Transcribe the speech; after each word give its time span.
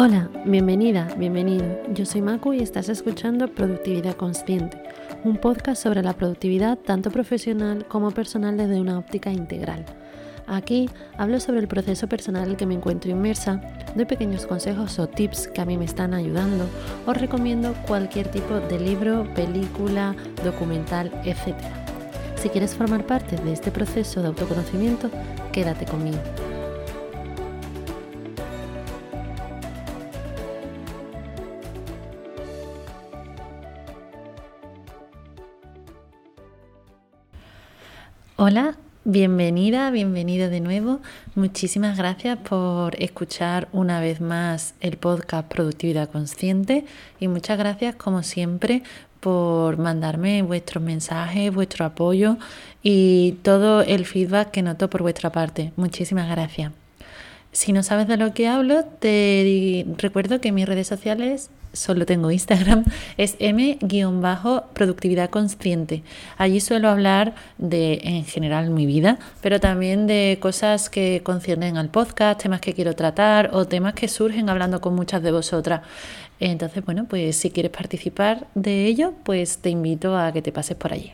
Hola, 0.00 0.30
bienvenida, 0.44 1.08
bienvenido. 1.18 1.76
Yo 1.92 2.06
soy 2.06 2.22
Maku 2.22 2.52
y 2.52 2.62
estás 2.62 2.88
escuchando 2.88 3.48
Productividad 3.48 4.14
Consciente, 4.14 4.80
un 5.24 5.38
podcast 5.38 5.82
sobre 5.82 6.04
la 6.04 6.12
productividad 6.12 6.78
tanto 6.78 7.10
profesional 7.10 7.84
como 7.88 8.12
personal 8.12 8.56
desde 8.56 8.80
una 8.80 8.96
óptica 8.96 9.32
integral. 9.32 9.84
Aquí 10.46 10.88
hablo 11.16 11.40
sobre 11.40 11.58
el 11.58 11.66
proceso 11.66 12.08
personal 12.08 12.44
en 12.44 12.50
el 12.50 12.56
que 12.56 12.64
me 12.64 12.74
encuentro 12.74 13.10
inmersa, 13.10 13.60
doy 13.96 14.04
pequeños 14.04 14.46
consejos 14.46 15.00
o 15.00 15.08
tips 15.08 15.48
que 15.48 15.62
a 15.62 15.64
mí 15.64 15.76
me 15.76 15.86
están 15.86 16.14
ayudando, 16.14 16.66
os 17.04 17.16
recomiendo 17.16 17.74
cualquier 17.88 18.28
tipo 18.28 18.54
de 18.54 18.78
libro, 18.78 19.26
película, 19.34 20.14
documental, 20.44 21.10
etc. 21.24 21.56
Si 22.36 22.50
quieres 22.50 22.76
formar 22.76 23.04
parte 23.04 23.34
de 23.34 23.52
este 23.52 23.72
proceso 23.72 24.22
de 24.22 24.28
autoconocimiento, 24.28 25.10
quédate 25.50 25.86
conmigo. 25.86 26.18
Hola, 38.40 38.76
bienvenida, 39.04 39.90
bienvenido 39.90 40.48
de 40.48 40.60
nuevo. 40.60 41.00
Muchísimas 41.34 41.98
gracias 41.98 42.38
por 42.38 42.94
escuchar 43.02 43.66
una 43.72 43.98
vez 43.98 44.20
más 44.20 44.74
el 44.78 44.96
podcast 44.96 45.48
Productividad 45.48 46.08
Consciente 46.08 46.84
y 47.18 47.26
muchas 47.26 47.58
gracias 47.58 47.96
como 47.96 48.22
siempre 48.22 48.84
por 49.18 49.76
mandarme 49.76 50.42
vuestros 50.42 50.84
mensajes, 50.84 51.52
vuestro 51.52 51.84
apoyo 51.84 52.36
y 52.80 53.32
todo 53.42 53.82
el 53.82 54.06
feedback 54.06 54.52
que 54.52 54.62
noto 54.62 54.88
por 54.88 55.02
vuestra 55.02 55.32
parte. 55.32 55.72
Muchísimas 55.74 56.30
gracias. 56.30 56.70
Si 57.52 57.72
no 57.72 57.82
sabes 57.82 58.06
de 58.08 58.16
lo 58.16 58.34
que 58.34 58.46
hablo, 58.46 58.84
te 58.84 59.86
recuerdo 59.96 60.40
que 60.40 60.52
mis 60.52 60.66
redes 60.66 60.86
sociales 60.86 61.50
solo 61.72 62.06
tengo 62.06 62.30
Instagram, 62.30 62.84
es 63.16 63.36
m-productividad 63.38 65.30
consciente. 65.30 66.02
Allí 66.36 66.60
suelo 66.60 66.88
hablar 66.88 67.34
de, 67.58 68.00
en 68.02 68.24
general, 68.24 68.70
mi 68.70 68.86
vida, 68.86 69.18
pero 69.40 69.60
también 69.60 70.06
de 70.06 70.38
cosas 70.40 70.90
que 70.90 71.22
conciernen 71.24 71.76
al 71.76 71.88
podcast, 71.88 72.42
temas 72.42 72.60
que 72.60 72.74
quiero 72.74 72.94
tratar 72.94 73.50
o 73.52 73.66
temas 73.66 73.94
que 73.94 74.08
surgen 74.08 74.50
hablando 74.50 74.80
con 74.80 74.94
muchas 74.94 75.22
de 75.22 75.32
vosotras. 75.32 75.82
Entonces, 76.40 76.84
bueno, 76.84 77.06
pues 77.08 77.36
si 77.36 77.50
quieres 77.50 77.72
participar 77.72 78.46
de 78.54 78.86
ello, 78.86 79.14
pues 79.24 79.58
te 79.58 79.70
invito 79.70 80.16
a 80.16 80.32
que 80.32 80.42
te 80.42 80.52
pases 80.52 80.76
por 80.76 80.92
allí. 80.92 81.12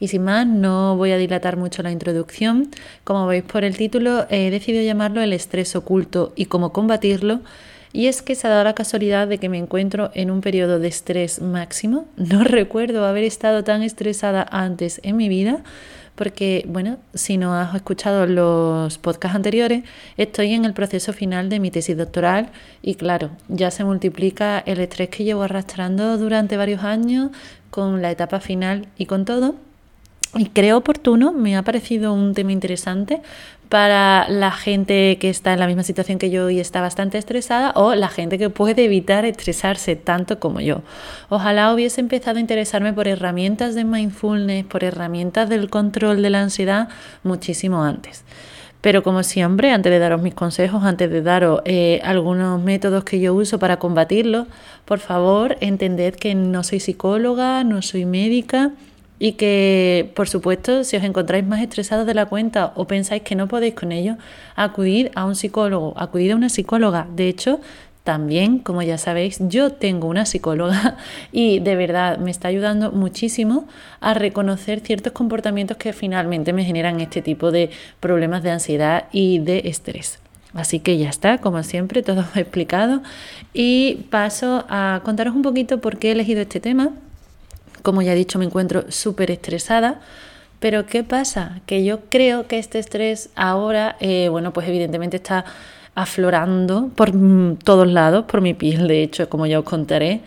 Y 0.00 0.08
sin 0.08 0.24
más, 0.24 0.46
no 0.46 0.96
voy 0.96 1.12
a 1.12 1.18
dilatar 1.18 1.56
mucho 1.56 1.82
la 1.82 1.92
introducción. 1.92 2.70
Como 3.04 3.26
veis 3.26 3.44
por 3.44 3.62
el 3.62 3.76
título, 3.76 4.26
he 4.30 4.50
decidido 4.50 4.82
llamarlo 4.82 5.22
el 5.22 5.32
estrés 5.32 5.76
oculto 5.76 6.32
y 6.34 6.46
cómo 6.46 6.72
combatirlo 6.72 7.42
y 7.92 8.06
es 8.06 8.22
que 8.22 8.34
se 8.34 8.46
ha 8.46 8.50
dado 8.50 8.64
la 8.64 8.74
casualidad 8.74 9.26
de 9.26 9.38
que 9.38 9.48
me 9.48 9.58
encuentro 9.58 10.10
en 10.14 10.30
un 10.30 10.40
periodo 10.40 10.78
de 10.78 10.88
estrés 10.88 11.40
máximo. 11.40 12.06
No 12.16 12.44
recuerdo 12.44 13.04
haber 13.04 13.24
estado 13.24 13.64
tan 13.64 13.82
estresada 13.82 14.46
antes 14.50 15.00
en 15.02 15.16
mi 15.16 15.28
vida, 15.28 15.62
porque, 16.14 16.64
bueno, 16.68 16.98
si 17.14 17.38
no 17.38 17.54
has 17.54 17.74
escuchado 17.74 18.26
los 18.26 18.98
podcasts 18.98 19.34
anteriores, 19.34 19.84
estoy 20.16 20.52
en 20.52 20.64
el 20.64 20.74
proceso 20.74 21.12
final 21.12 21.48
de 21.48 21.60
mi 21.60 21.70
tesis 21.70 21.96
doctoral 21.96 22.50
y 22.82 22.96
claro, 22.96 23.30
ya 23.48 23.70
se 23.70 23.84
multiplica 23.84 24.58
el 24.58 24.80
estrés 24.80 25.08
que 25.08 25.24
llevo 25.24 25.42
arrastrando 25.42 26.18
durante 26.18 26.56
varios 26.56 26.84
años 26.84 27.30
con 27.70 28.02
la 28.02 28.10
etapa 28.10 28.40
final 28.40 28.86
y 28.98 29.06
con 29.06 29.24
todo. 29.24 29.54
Y 30.36 30.46
creo 30.46 30.78
oportuno, 30.78 31.32
me 31.32 31.56
ha 31.56 31.62
parecido 31.62 32.14
un 32.14 32.34
tema 32.34 32.52
interesante 32.52 33.20
para 33.68 34.28
la 34.28 34.50
gente 34.50 35.16
que 35.20 35.28
está 35.28 35.52
en 35.52 35.60
la 35.60 35.66
misma 35.66 35.82
situación 35.82 36.18
que 36.18 36.30
yo 36.30 36.50
y 36.50 36.60
está 36.60 36.80
bastante 36.80 37.18
estresada 37.18 37.72
o 37.74 37.94
la 37.94 38.08
gente 38.08 38.38
que 38.38 38.50
puede 38.50 38.84
evitar 38.84 39.24
estresarse 39.24 39.96
tanto 39.96 40.38
como 40.38 40.60
yo. 40.60 40.82
Ojalá 41.28 41.72
hubiese 41.72 42.00
empezado 42.00 42.38
a 42.38 42.40
interesarme 42.40 42.92
por 42.92 43.08
herramientas 43.08 43.74
de 43.74 43.84
mindfulness, 43.84 44.66
por 44.66 44.84
herramientas 44.84 45.48
del 45.48 45.68
control 45.68 46.22
de 46.22 46.30
la 46.30 46.42
ansiedad 46.42 46.88
muchísimo 47.24 47.82
antes. 47.82 48.24
Pero 48.80 49.02
como 49.02 49.22
siempre, 49.22 49.72
antes 49.72 49.92
de 49.92 49.98
daros 49.98 50.22
mis 50.22 50.34
consejos, 50.34 50.84
antes 50.84 51.10
de 51.10 51.22
daros 51.22 51.60
eh, 51.64 52.00
algunos 52.02 52.60
métodos 52.62 53.04
que 53.04 53.20
yo 53.20 53.34
uso 53.34 53.58
para 53.58 53.78
combatirlo, 53.78 54.46
por 54.84 55.00
favor, 55.00 55.56
entended 55.60 56.14
que 56.14 56.34
no 56.34 56.62
soy 56.64 56.80
psicóloga, 56.80 57.62
no 57.62 57.82
soy 57.82 58.04
médica 58.04 58.72
y 59.22 59.32
que, 59.32 60.10
por 60.16 60.28
supuesto, 60.28 60.82
si 60.82 60.96
os 60.96 61.04
encontráis 61.04 61.46
más 61.46 61.60
estresados 61.60 62.06
de 62.06 62.14
la 62.14 62.24
cuenta 62.24 62.72
o 62.74 62.86
pensáis 62.86 63.22
que 63.22 63.36
no 63.36 63.48
podéis 63.48 63.74
con 63.74 63.92
ello, 63.92 64.16
acudid 64.56 65.08
a 65.14 65.26
un 65.26 65.36
psicólogo, 65.36 65.92
acudid 65.96 66.30
a 66.30 66.36
una 66.36 66.48
psicóloga. 66.48 67.06
De 67.14 67.28
hecho, 67.28 67.60
también, 68.02 68.60
como 68.60 68.80
ya 68.80 68.96
sabéis, 68.96 69.36
yo 69.40 69.72
tengo 69.72 70.08
una 70.08 70.24
psicóloga 70.24 70.96
y 71.32 71.58
de 71.58 71.76
verdad 71.76 72.16
me 72.16 72.30
está 72.30 72.48
ayudando 72.48 72.92
muchísimo 72.92 73.68
a 74.00 74.14
reconocer 74.14 74.80
ciertos 74.80 75.12
comportamientos 75.12 75.76
que 75.76 75.92
finalmente 75.92 76.54
me 76.54 76.64
generan 76.64 76.98
este 77.00 77.20
tipo 77.20 77.50
de 77.50 77.68
problemas 78.00 78.42
de 78.42 78.52
ansiedad 78.52 79.04
y 79.12 79.38
de 79.40 79.62
estrés. 79.66 80.18
Así 80.54 80.80
que 80.80 80.96
ya 80.96 81.10
está, 81.10 81.38
como 81.38 81.62
siempre, 81.62 82.02
todo 82.02 82.24
explicado 82.36 83.02
y 83.52 84.06
paso 84.08 84.64
a 84.70 85.02
contaros 85.04 85.36
un 85.36 85.42
poquito 85.42 85.82
por 85.82 85.98
qué 85.98 86.08
he 86.08 86.12
elegido 86.12 86.40
este 86.40 86.58
tema 86.58 86.94
como 87.82 88.02
ya 88.02 88.12
he 88.12 88.16
dicho, 88.16 88.38
me 88.38 88.44
encuentro 88.44 88.84
súper 88.90 89.30
estresada. 89.30 90.00
Pero 90.60 90.86
¿qué 90.86 91.02
pasa? 91.04 91.60
Que 91.66 91.84
yo 91.84 92.00
creo 92.10 92.46
que 92.46 92.58
este 92.58 92.78
estrés 92.78 93.30
ahora, 93.34 93.96
eh, 94.00 94.28
bueno, 94.30 94.52
pues 94.52 94.68
evidentemente 94.68 95.16
está 95.16 95.44
aflorando 95.94 96.90
por 96.94 97.14
mm, 97.14 97.56
todos 97.56 97.88
lados, 97.88 98.26
por 98.26 98.42
mi 98.42 98.54
piel, 98.54 98.86
de 98.86 99.02
hecho, 99.02 99.28
como 99.28 99.46
ya 99.46 99.58
os 99.58 99.64
contaré. 99.64 100.20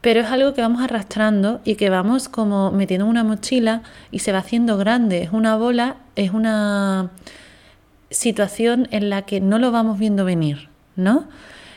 Pero 0.00 0.20
es 0.20 0.26
algo 0.26 0.54
que 0.54 0.62
vamos 0.62 0.82
arrastrando 0.82 1.60
y 1.64 1.76
que 1.76 1.90
vamos 1.90 2.28
como 2.28 2.72
metiendo 2.72 3.04
en 3.04 3.10
una 3.10 3.24
mochila 3.24 3.82
y 4.10 4.20
se 4.20 4.32
va 4.32 4.38
haciendo 4.38 4.76
grande. 4.76 5.22
Es 5.22 5.32
una 5.32 5.56
bola, 5.56 5.96
es 6.16 6.32
una 6.32 7.10
situación 8.10 8.88
en 8.90 9.10
la 9.10 9.22
que 9.22 9.40
no 9.40 9.58
lo 9.58 9.70
vamos 9.72 9.98
viendo 9.98 10.24
venir, 10.24 10.68
¿no? 10.96 11.28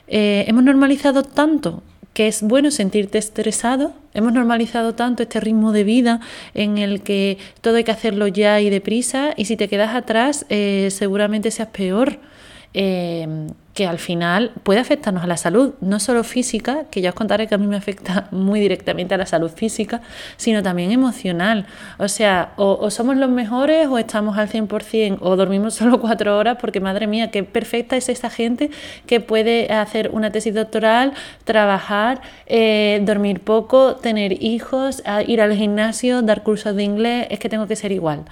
Eh, 0.08 0.46
hemos 0.48 0.64
normalizado 0.64 1.24
tanto 1.24 1.82
que 2.16 2.30
es 2.30 2.42
bueno 2.42 2.72
sentirte 2.72 3.18
estresado. 3.18 3.94
Hemos 4.14 4.32
normalizado 4.32 4.96
tanto 4.96 5.22
este 5.22 5.42
ritmo 5.42 5.74
de 5.74 5.84
vida 5.84 6.22
en 6.54 6.78
el 6.78 7.02
que 7.02 7.38
todo 7.60 7.76
hay 7.76 7.84
que 7.84 7.92
hacerlo 7.92 8.28
ya 8.28 8.62
y 8.62 8.70
deprisa 8.70 9.34
y 9.36 9.46
si 9.46 9.58
te 9.58 9.68
quedas 9.68 9.94
atrás 9.94 10.46
eh, 10.48 10.88
seguramente 10.92 11.52
seas 11.52 11.68
peor. 11.68 12.20
Eh, 12.74 13.28
que 13.76 13.86
al 13.86 14.00
final 14.00 14.54
puede 14.64 14.80
afectarnos 14.80 15.26
a 15.26 15.28
la 15.28 15.36
salud, 15.36 15.74
no 15.82 16.00
solo 16.00 16.24
física, 16.24 16.86
que 16.90 17.02
ya 17.02 17.10
os 17.10 17.16
contaré 17.16 17.46
que 17.46 17.56
a 17.56 17.58
mí 17.58 17.68
me 17.68 17.76
afecta 17.76 18.30
muy 18.32 18.62
directamente 18.62 19.14
a 19.14 19.18
la 19.18 19.26
salud 19.26 19.52
física, 19.52 20.02
sino 20.38 20.64
también 20.64 20.92
emocional. 20.92 21.68
O 21.98 22.08
sea, 22.08 22.54
o, 22.56 22.90
somos 22.90 23.18
los 23.18 23.30
mejores 23.30 23.88
o 23.88 23.98
estamos 23.98 24.38
al 24.38 24.48
100% 24.50 25.18
o 25.20 25.36
dormimos 25.36 25.74
solo 25.76 26.00
cuatro 26.00 26.38
horas, 26.38 26.58
porque 26.60 26.80
madre 26.80 27.06
mía, 27.06 27.32
qué 27.32 27.44
perfecta 27.44 27.98
es 27.98 28.08
esa 28.08 28.30
gente 28.30 28.72
que 29.06 29.20
puede 29.20 29.72
hacer 29.74 30.10
una 30.14 30.32
tesis 30.32 30.56
doctoral, 30.56 31.12
trabajar, 31.44 32.22
eh, 32.48 33.02
dormir 33.04 33.42
poco, 33.42 33.98
tener 33.98 34.42
hijos, 34.42 35.04
ir 35.28 35.42
al 35.42 35.54
gimnasio, 35.54 36.22
dar 36.22 36.44
cursos 36.44 36.78
de 36.78 36.84
inglés, 36.84 37.28
es 37.30 37.40
que 37.40 37.50
tengo 37.50 37.68
que 37.68 37.76
ser 37.76 37.92
igual. 37.92 38.24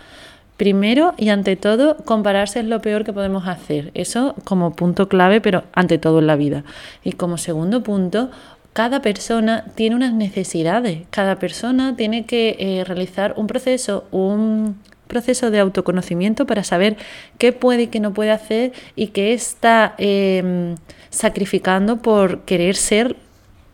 Primero 0.64 1.14
y 1.18 1.28
ante 1.28 1.58
todo, 1.58 1.98
compararse 2.06 2.62
es 2.62 2.66
lo 2.66 2.80
peor 2.80 3.04
que 3.04 3.12
podemos 3.12 3.50
hacer. 3.50 3.92
Eso 3.96 4.34
como 4.46 4.72
punto 4.72 5.10
clave, 5.10 5.42
pero 5.42 5.66
ante 5.74 5.98
todo 5.98 6.20
en 6.20 6.28
la 6.28 6.38
vida. 6.38 6.64
Y 7.04 7.12
como 7.12 7.38
segundo 7.38 7.84
punto, 7.84 8.32
cada 8.72 9.02
persona 9.02 9.66
tiene 9.76 9.98
unas 9.98 10.14
necesidades. 10.14 11.00
Cada 11.10 11.36
persona 11.36 11.98
tiene 11.98 12.26
que 12.26 12.56
eh, 12.60 12.86
realizar 12.86 13.34
un 13.36 13.48
proceso, 13.48 14.06
un 14.12 14.80
proceso 15.10 15.52
de 15.52 15.60
autoconocimiento 15.60 16.46
para 16.46 16.64
saber 16.64 16.96
qué 17.38 17.52
puede 17.52 17.82
y 17.82 17.88
qué 17.88 18.00
no 18.00 18.14
puede 18.14 18.32
hacer 18.32 18.72
y 18.96 19.08
qué 19.08 19.34
está 19.34 19.96
em, 19.98 20.76
sacrificando 21.10 21.98
por 21.98 22.44
querer 22.44 22.78
ser 22.78 23.18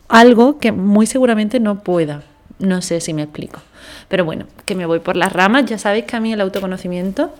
algo 0.08 0.58
que 0.58 0.72
muy 0.72 1.06
seguramente 1.06 1.60
no 1.60 1.84
pueda. 1.84 2.24
No 2.60 2.82
sé 2.82 3.00
si 3.00 3.12
me 3.12 3.22
explico. 3.22 3.60
Pero 4.08 4.24
bueno, 4.24 4.46
que 4.66 4.74
me 4.74 4.86
voy 4.86 5.00
por 5.00 5.16
las 5.16 5.32
ramas. 5.32 5.64
Ya 5.66 5.78
sabéis 5.78 6.04
que 6.04 6.16
a 6.16 6.20
mí 6.20 6.32
el 6.32 6.40
autoconocimiento 6.40 7.34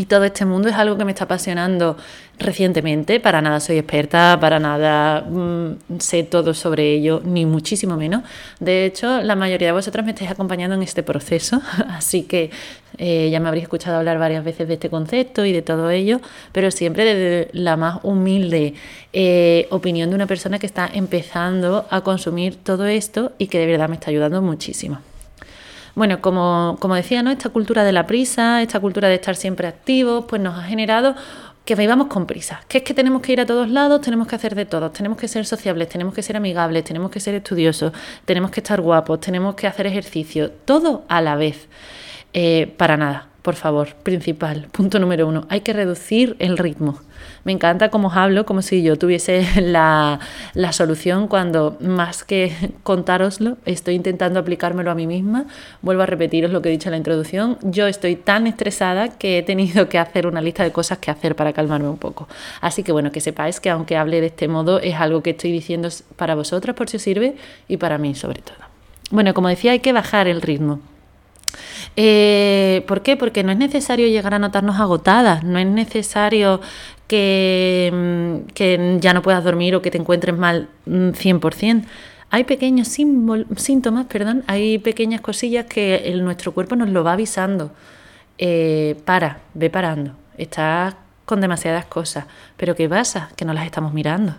y 0.00 0.06
todo 0.06 0.24
este 0.24 0.46
mundo 0.46 0.70
es 0.70 0.76
algo 0.76 0.96
que 0.96 1.04
me 1.04 1.12
está 1.12 1.24
apasionando 1.24 1.94
recientemente. 2.38 3.20
Para 3.20 3.42
nada 3.42 3.60
soy 3.60 3.76
experta, 3.76 4.38
para 4.40 4.58
nada 4.58 5.20
mm, 5.20 5.98
sé 5.98 6.22
todo 6.22 6.54
sobre 6.54 6.94
ello, 6.94 7.20
ni 7.22 7.44
muchísimo 7.44 7.98
menos. 7.98 8.22
De 8.60 8.86
hecho, 8.86 9.20
la 9.20 9.36
mayoría 9.36 9.68
de 9.68 9.72
vosotras 9.72 10.02
me 10.06 10.12
estáis 10.12 10.30
acompañando 10.30 10.74
en 10.74 10.82
este 10.82 11.02
proceso, 11.02 11.60
así 11.90 12.22
que 12.22 12.50
eh, 12.96 13.28
ya 13.30 13.40
me 13.40 13.48
habréis 13.48 13.64
escuchado 13.64 13.98
hablar 13.98 14.18
varias 14.18 14.42
veces 14.42 14.68
de 14.68 14.74
este 14.74 14.88
concepto 14.88 15.44
y 15.44 15.52
de 15.52 15.60
todo 15.60 15.90
ello, 15.90 16.22
pero 16.52 16.70
siempre 16.70 17.04
desde 17.04 17.50
la 17.52 17.76
más 17.76 18.00
humilde 18.02 18.72
eh, 19.12 19.66
opinión 19.70 20.08
de 20.08 20.16
una 20.16 20.26
persona 20.26 20.58
que 20.58 20.66
está 20.66 20.88
empezando 20.90 21.84
a 21.90 22.00
consumir 22.00 22.56
todo 22.56 22.86
esto 22.86 23.32
y 23.36 23.48
que 23.48 23.58
de 23.58 23.66
verdad 23.66 23.90
me 23.90 23.96
está 23.96 24.08
ayudando 24.08 24.40
muchísimo. 24.40 25.09
Bueno, 25.94 26.20
como, 26.20 26.76
como 26.80 26.94
decía, 26.94 27.22
¿no? 27.22 27.30
esta 27.30 27.48
cultura 27.48 27.84
de 27.84 27.92
la 27.92 28.06
prisa, 28.06 28.62
esta 28.62 28.80
cultura 28.80 29.08
de 29.08 29.14
estar 29.14 29.36
siempre 29.36 29.66
activos, 29.68 30.24
pues 30.28 30.40
nos 30.40 30.58
ha 30.58 30.62
generado 30.62 31.14
que 31.64 31.74
vivamos 31.74 32.08
con 32.08 32.26
prisa, 32.26 32.60
que 32.68 32.78
es 32.78 32.84
que 32.84 32.94
tenemos 32.94 33.22
que 33.22 33.32
ir 33.32 33.40
a 33.40 33.46
todos 33.46 33.68
lados, 33.68 34.00
tenemos 34.00 34.26
que 34.26 34.34
hacer 34.34 34.54
de 34.54 34.66
todo, 34.66 34.90
tenemos 34.90 35.18
que 35.18 35.28
ser 35.28 35.46
sociables, 35.46 35.88
tenemos 35.88 36.14
que 36.14 36.22
ser 36.22 36.36
amigables, 36.36 36.84
tenemos 36.84 37.10
que 37.10 37.20
ser 37.20 37.34
estudiosos, 37.34 37.92
tenemos 38.24 38.50
que 38.50 38.60
estar 38.60 38.80
guapos, 38.80 39.20
tenemos 39.20 39.54
que 39.54 39.66
hacer 39.66 39.86
ejercicio, 39.86 40.50
todo 40.50 41.04
a 41.08 41.20
la 41.20 41.36
vez. 41.36 41.68
Eh, 42.32 42.72
para 42.76 42.96
nada, 42.96 43.29
por 43.42 43.54
favor, 43.54 43.94
principal, 44.02 44.68
punto 44.72 44.98
número 44.98 45.26
uno, 45.26 45.46
hay 45.48 45.60
que 45.62 45.72
reducir 45.72 46.36
el 46.38 46.58
ritmo. 46.58 46.98
Me 47.44 47.52
encanta 47.52 47.88
cómo 47.88 48.08
os 48.08 48.16
hablo, 48.16 48.44
como 48.44 48.62
si 48.62 48.82
yo 48.82 48.96
tuviese 48.96 49.46
la, 49.60 50.20
la 50.54 50.72
solución 50.72 51.28
cuando 51.28 51.76
más 51.80 52.24
que 52.24 52.52
contároslo, 52.82 53.56
estoy 53.64 53.94
intentando 53.94 54.40
aplicármelo 54.40 54.90
a 54.90 54.94
mí 54.94 55.06
misma. 55.06 55.46
Vuelvo 55.82 56.02
a 56.02 56.06
repetiros 56.06 56.50
lo 56.50 56.62
que 56.62 56.68
he 56.68 56.72
dicho 56.72 56.88
en 56.88 56.92
la 56.92 56.98
introducción. 56.98 57.58
Yo 57.62 57.86
estoy 57.86 58.16
tan 58.16 58.46
estresada 58.46 59.08
que 59.08 59.38
he 59.38 59.42
tenido 59.42 59.88
que 59.88 59.98
hacer 59.98 60.26
una 60.26 60.42
lista 60.42 60.64
de 60.64 60.72
cosas 60.72 60.98
que 60.98 61.10
hacer 61.10 61.36
para 61.36 61.52
calmarme 61.52 61.88
un 61.88 61.98
poco. 61.98 62.28
Así 62.60 62.82
que 62.82 62.92
bueno, 62.92 63.12
que 63.12 63.20
sepáis 63.20 63.60
que 63.60 63.70
aunque 63.70 63.96
hable 63.96 64.20
de 64.20 64.28
este 64.28 64.48
modo, 64.48 64.80
es 64.80 64.94
algo 64.96 65.22
que 65.22 65.30
estoy 65.30 65.52
diciendo 65.52 65.88
para 66.16 66.34
vosotras 66.34 66.76
por 66.76 66.88
si 66.88 66.98
os 66.98 67.02
sirve 67.02 67.36
y 67.68 67.76
para 67.76 67.98
mí 67.98 68.14
sobre 68.14 68.42
todo. 68.42 68.58
Bueno, 69.10 69.34
como 69.34 69.48
decía, 69.48 69.72
hay 69.72 69.80
que 69.80 69.92
bajar 69.92 70.28
el 70.28 70.40
ritmo. 70.40 70.80
Eh, 71.96 72.84
¿Por 72.86 73.02
qué? 73.02 73.16
Porque 73.16 73.42
no 73.42 73.52
es 73.52 73.58
necesario 73.58 74.08
llegar 74.08 74.34
a 74.34 74.38
notarnos 74.38 74.78
agotadas, 74.80 75.42
no 75.42 75.58
es 75.58 75.66
necesario 75.66 76.60
que, 77.06 77.90
mm, 77.92 78.52
que 78.54 78.98
ya 79.00 79.12
no 79.12 79.22
puedas 79.22 79.42
dormir 79.42 79.74
o 79.74 79.82
que 79.82 79.90
te 79.90 79.98
encuentres 79.98 80.36
mal 80.36 80.68
100%. 80.86 81.84
Mm, 81.84 81.88
hay 82.30 82.44
pequeños 82.44 82.88
síntomas, 82.88 84.06
perdón, 84.06 84.44
hay 84.46 84.78
pequeñas 84.78 85.20
cosillas 85.20 85.66
que 85.66 86.14
nuestro 86.22 86.52
cuerpo 86.52 86.76
nos 86.76 86.88
lo 86.90 87.02
va 87.02 87.14
avisando. 87.14 87.72
Eh, 88.38 88.96
para, 89.04 89.40
ve 89.52 89.68
parando, 89.68 90.12
estás 90.38 90.94
con 91.26 91.40
demasiadas 91.40 91.84
cosas, 91.86 92.24
pero 92.56 92.74
¿qué 92.74 92.88
pasa? 92.88 93.30
Que 93.36 93.44
no 93.44 93.52
las 93.52 93.66
estamos 93.66 93.92
mirando. 93.92 94.34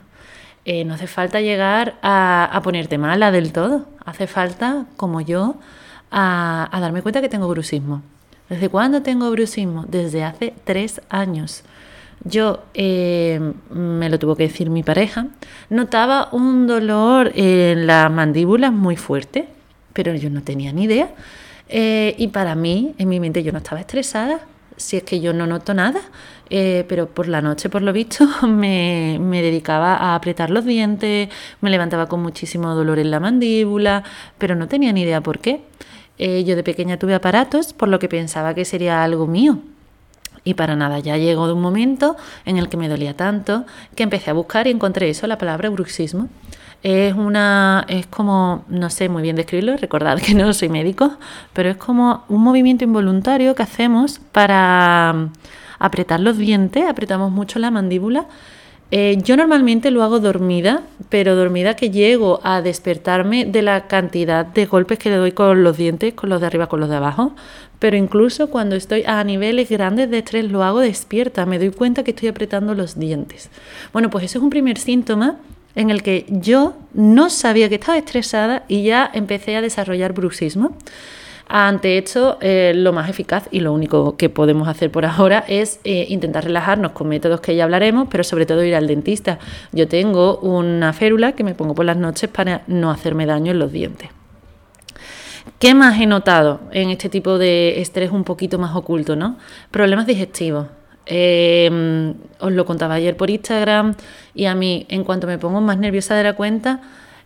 Eh, 0.65 0.85
no 0.85 0.93
hace 0.93 1.07
falta 1.07 1.41
llegar 1.41 1.95
a, 2.01 2.45
a 2.45 2.61
ponerte 2.61 2.97
mala 2.97 3.31
del 3.31 3.51
todo, 3.51 3.87
hace 4.05 4.25
falta, 4.25 4.85
como 4.95 5.21
yo, 5.21 5.55
a, 6.11 6.69
darme 6.79 7.01
cuenta 7.01 7.21
que 7.21 7.29
tengo 7.29 7.47
bruxismo. 7.47 8.01
¿Desde 8.49 8.69
cuándo 8.69 9.01
tengo 9.01 9.31
bruxismo? 9.31 9.85
Desde 9.87 10.23
hace 10.23 10.53
tres 10.65 11.01
años. 11.09 11.63
Yo, 12.23 12.59
eh, 12.73 13.53
me 13.71 14.09
lo 14.09 14.19
tuvo 14.19 14.35
que 14.35 14.43
decir 14.43 14.69
mi 14.69 14.83
pareja, 14.83 15.27
notaba 15.69 16.29
un 16.31 16.67
dolor 16.67 17.31
en 17.33 17.87
la 17.87 18.09
mandíbula 18.09 18.69
muy 18.69 18.95
fuerte, 18.95 19.47
pero 19.93 20.13
yo 20.13 20.29
no 20.29 20.43
tenía 20.43 20.71
ni 20.71 20.83
idea. 20.83 21.09
Eh, 21.67 22.13
y 22.17 22.27
para 22.27 22.53
mí, 22.53 22.93
en 22.97 23.09
mi 23.09 23.19
mente, 23.19 23.41
yo 23.41 23.51
no 23.51 23.59
estaba 23.59 23.79
estresada, 23.79 24.41
si 24.77 24.97
es 24.97 25.03
que 25.03 25.19
yo 25.19 25.33
no 25.33 25.47
noto 25.47 25.73
nada, 25.73 26.01
eh, 26.49 26.85
pero 26.87 27.07
por 27.07 27.27
la 27.27 27.41
noche, 27.41 27.69
por 27.69 27.81
lo 27.81 27.93
visto, 27.93 28.27
me, 28.47 29.17
me, 29.19 29.41
dedicaba 29.41 29.95
a 29.95 30.15
apretar 30.15 30.49
los 30.49 30.65
dientes, 30.65 31.29
me 31.61 31.69
levantaba 31.69 32.07
con 32.07 32.21
muchísimo 32.21 32.75
dolor 32.75 32.99
en 32.99 33.09
la 33.09 33.19
mandíbula, 33.19 34.03
pero 34.37 34.55
no 34.55 34.67
tenía 34.67 34.91
ni 34.91 35.03
idea 35.03 35.21
por 35.21 35.39
qué. 35.39 35.61
Eh, 36.17 36.43
yo 36.43 36.55
de 36.55 36.63
pequeña 36.63 36.97
tuve 36.97 37.15
aparatos 37.15 37.73
por 37.73 37.89
lo 37.89 37.99
que 37.99 38.07
pensaba 38.07 38.53
que 38.53 38.65
sería 38.65 39.03
algo 39.03 39.27
mío. 39.27 39.59
Y 40.43 40.55
para 40.55 40.75
nada, 40.75 40.99
ya 40.99 41.17
llegó 41.17 41.51
un 41.53 41.61
momento 41.61 42.15
en 42.45 42.57
el 42.57 42.67
que 42.69 42.77
me 42.77 42.89
dolía 42.89 43.15
tanto 43.15 43.65
que 43.95 44.03
empecé 44.03 44.31
a 44.31 44.33
buscar 44.33 44.67
y 44.67 44.71
encontré 44.71 45.09
eso, 45.09 45.27
la 45.27 45.37
palabra 45.37 45.69
bruxismo. 45.69 46.29
Es 46.83 47.13
una, 47.13 47.85
es 47.87 48.07
como, 48.07 48.65
no 48.67 48.89
sé 48.89 49.07
muy 49.07 49.21
bien 49.21 49.35
describirlo, 49.35 49.77
recordad 49.77 50.19
que 50.19 50.33
no 50.33 50.51
soy 50.53 50.69
médico, 50.69 51.13
pero 51.53 51.69
es 51.69 51.77
como 51.77 52.23
un 52.27 52.41
movimiento 52.41 52.83
involuntario 52.83 53.53
que 53.53 53.61
hacemos 53.61 54.19
para 54.31 55.13
mm, 55.13 55.33
apretar 55.77 56.19
los 56.19 56.39
dientes, 56.39 56.89
apretamos 56.89 57.31
mucho 57.31 57.59
la 57.59 57.69
mandíbula 57.69 58.25
eh, 58.91 59.17
yo 59.23 59.37
normalmente 59.37 59.89
lo 59.89 60.03
hago 60.03 60.19
dormida, 60.19 60.83
pero 61.09 61.37
dormida 61.37 61.77
que 61.77 61.91
llego 61.91 62.41
a 62.43 62.61
despertarme 62.61 63.45
de 63.45 63.61
la 63.61 63.87
cantidad 63.87 64.45
de 64.45 64.65
golpes 64.65 64.99
que 64.99 65.09
le 65.09 65.15
doy 65.15 65.31
con 65.31 65.63
los 65.63 65.77
dientes, 65.77 66.13
con 66.13 66.29
los 66.29 66.41
de 66.41 66.47
arriba, 66.47 66.67
con 66.67 66.81
los 66.81 66.89
de 66.89 66.97
abajo. 66.97 67.33
Pero 67.79 67.95
incluso 67.95 68.49
cuando 68.49 68.75
estoy 68.75 69.03
a 69.07 69.23
niveles 69.23 69.69
grandes 69.69 70.11
de 70.11 70.19
estrés 70.19 70.51
lo 70.51 70.63
hago 70.63 70.81
despierta, 70.81 71.45
me 71.45 71.57
doy 71.57 71.71
cuenta 71.71 72.03
que 72.03 72.11
estoy 72.11 72.27
apretando 72.27 72.75
los 72.75 72.99
dientes. 72.99 73.49
Bueno, 73.93 74.09
pues 74.09 74.25
eso 74.25 74.39
es 74.39 74.43
un 74.43 74.49
primer 74.49 74.77
síntoma 74.77 75.37
en 75.73 75.89
el 75.89 76.03
que 76.03 76.25
yo 76.29 76.73
no 76.93 77.29
sabía 77.29 77.69
que 77.69 77.75
estaba 77.75 77.97
estresada 77.97 78.65
y 78.67 78.83
ya 78.83 79.09
empecé 79.13 79.55
a 79.55 79.61
desarrollar 79.61 80.13
bruxismo. 80.13 80.75
Ante 81.53 81.97
esto, 81.97 82.37
eh, 82.39 82.71
lo 82.73 82.93
más 82.93 83.09
eficaz 83.09 83.49
y 83.51 83.59
lo 83.59 83.73
único 83.73 84.15
que 84.15 84.29
podemos 84.29 84.69
hacer 84.69 84.89
por 84.89 85.03
ahora 85.05 85.43
es 85.49 85.81
eh, 85.83 86.05
intentar 86.07 86.45
relajarnos 86.45 86.93
con 86.93 87.09
métodos 87.09 87.41
que 87.41 87.57
ya 87.57 87.65
hablaremos, 87.65 88.07
pero 88.09 88.23
sobre 88.23 88.45
todo 88.45 88.63
ir 88.63 88.73
al 88.73 88.87
dentista. 88.87 89.37
Yo 89.73 89.85
tengo 89.89 90.37
una 90.37 90.93
férula 90.93 91.33
que 91.33 91.43
me 91.43 91.53
pongo 91.53 91.75
por 91.75 91.83
las 91.83 91.97
noches 91.97 92.29
para 92.29 92.61
no 92.67 92.89
hacerme 92.89 93.25
daño 93.25 93.51
en 93.51 93.59
los 93.59 93.73
dientes. 93.73 94.09
¿Qué 95.59 95.73
más 95.75 95.99
he 95.99 96.05
notado 96.05 96.61
en 96.71 96.89
este 96.89 97.09
tipo 97.09 97.37
de 97.37 97.81
estrés 97.81 98.11
un 98.11 98.23
poquito 98.23 98.57
más 98.57 98.73
oculto? 98.73 99.17
¿no? 99.17 99.37
Problemas 99.71 100.07
digestivos. 100.07 100.67
Em, 101.05 102.13
os 102.39 102.53
lo 102.53 102.65
contaba 102.65 102.93
ayer 102.93 103.17
por 103.17 103.29
Instagram 103.29 103.95
y 104.33 104.45
a 104.45 104.55
mí, 104.55 104.85
en 104.87 105.03
cuanto 105.03 105.27
me 105.27 105.37
pongo 105.37 105.59
más 105.59 105.77
nerviosa 105.77 106.15
de 106.15 106.23
la 106.23 106.31
cuenta, 106.31 106.79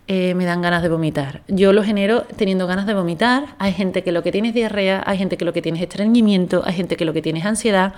eh, 0.08 0.34
me 0.34 0.44
dan 0.44 0.62
ganas 0.62 0.82
de 0.82 0.88
vomitar. 0.88 1.42
Yo 1.48 1.72
lo 1.72 1.82
genero 1.82 2.22
teniendo 2.36 2.68
ganas 2.68 2.86
de 2.86 2.94
vomitar. 2.94 3.56
Hay 3.58 3.72
gente 3.72 4.04
que 4.04 4.12
lo 4.12 4.22
que 4.22 4.30
tiene 4.30 4.48
es 4.48 4.54
diarrea, 4.54 5.02
hay 5.04 5.18
gente 5.18 5.36
que 5.36 5.44
lo 5.44 5.52
que 5.52 5.62
tiene 5.62 5.78
es 5.78 5.82
estreñimiento, 5.82 6.62
hay 6.64 6.74
gente 6.74 6.96
que 6.96 7.04
lo 7.04 7.12
que 7.12 7.22
tiene 7.22 7.40
es 7.40 7.44
ansiedad. 7.44 7.94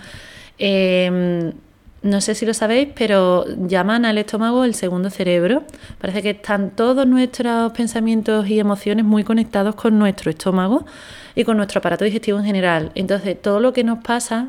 Em, 0.56 1.52
no 2.00 2.20
sé 2.20 2.34
si 2.34 2.46
lo 2.46 2.54
sabéis, 2.54 2.88
pero 2.94 3.44
llaman 3.66 4.06
al 4.06 4.16
estómago 4.16 4.64
el 4.64 4.74
segundo 4.74 5.10
cerebro. 5.10 5.64
Parece 6.00 6.22
que 6.22 6.30
están 6.30 6.70
todos 6.70 7.06
nuestros 7.06 7.72
pensamientos 7.72 8.48
y 8.48 8.58
emociones 8.58 9.04
muy 9.04 9.22
conectados 9.24 9.74
con 9.74 9.98
nuestro 9.98 10.30
estómago 10.30 10.86
y 11.34 11.44
con 11.44 11.56
nuestro 11.56 11.80
aparato 11.80 12.04
digestivo 12.04 12.38
en 12.38 12.44
general. 12.44 12.90
Entonces, 12.94 13.40
todo 13.40 13.60
lo 13.60 13.72
que 13.72 13.84
nos 13.84 13.98
pasa 13.98 14.48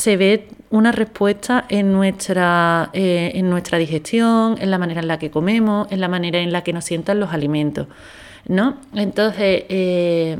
se 0.00 0.16
ve 0.16 0.48
una 0.70 0.92
respuesta 0.92 1.66
en 1.68 1.92
nuestra, 1.92 2.88
eh, 2.94 3.32
en 3.34 3.50
nuestra 3.50 3.76
digestión, 3.76 4.56
en 4.58 4.70
la 4.70 4.78
manera 4.78 5.02
en 5.02 5.08
la 5.08 5.18
que 5.18 5.30
comemos, 5.30 5.92
en 5.92 6.00
la 6.00 6.08
manera 6.08 6.38
en 6.38 6.52
la 6.52 6.62
que 6.64 6.72
nos 6.72 6.86
sientan 6.86 7.20
los 7.20 7.34
alimentos. 7.34 7.86
¿no? 8.48 8.78
Entonces, 8.94 9.64
eh, 9.68 10.38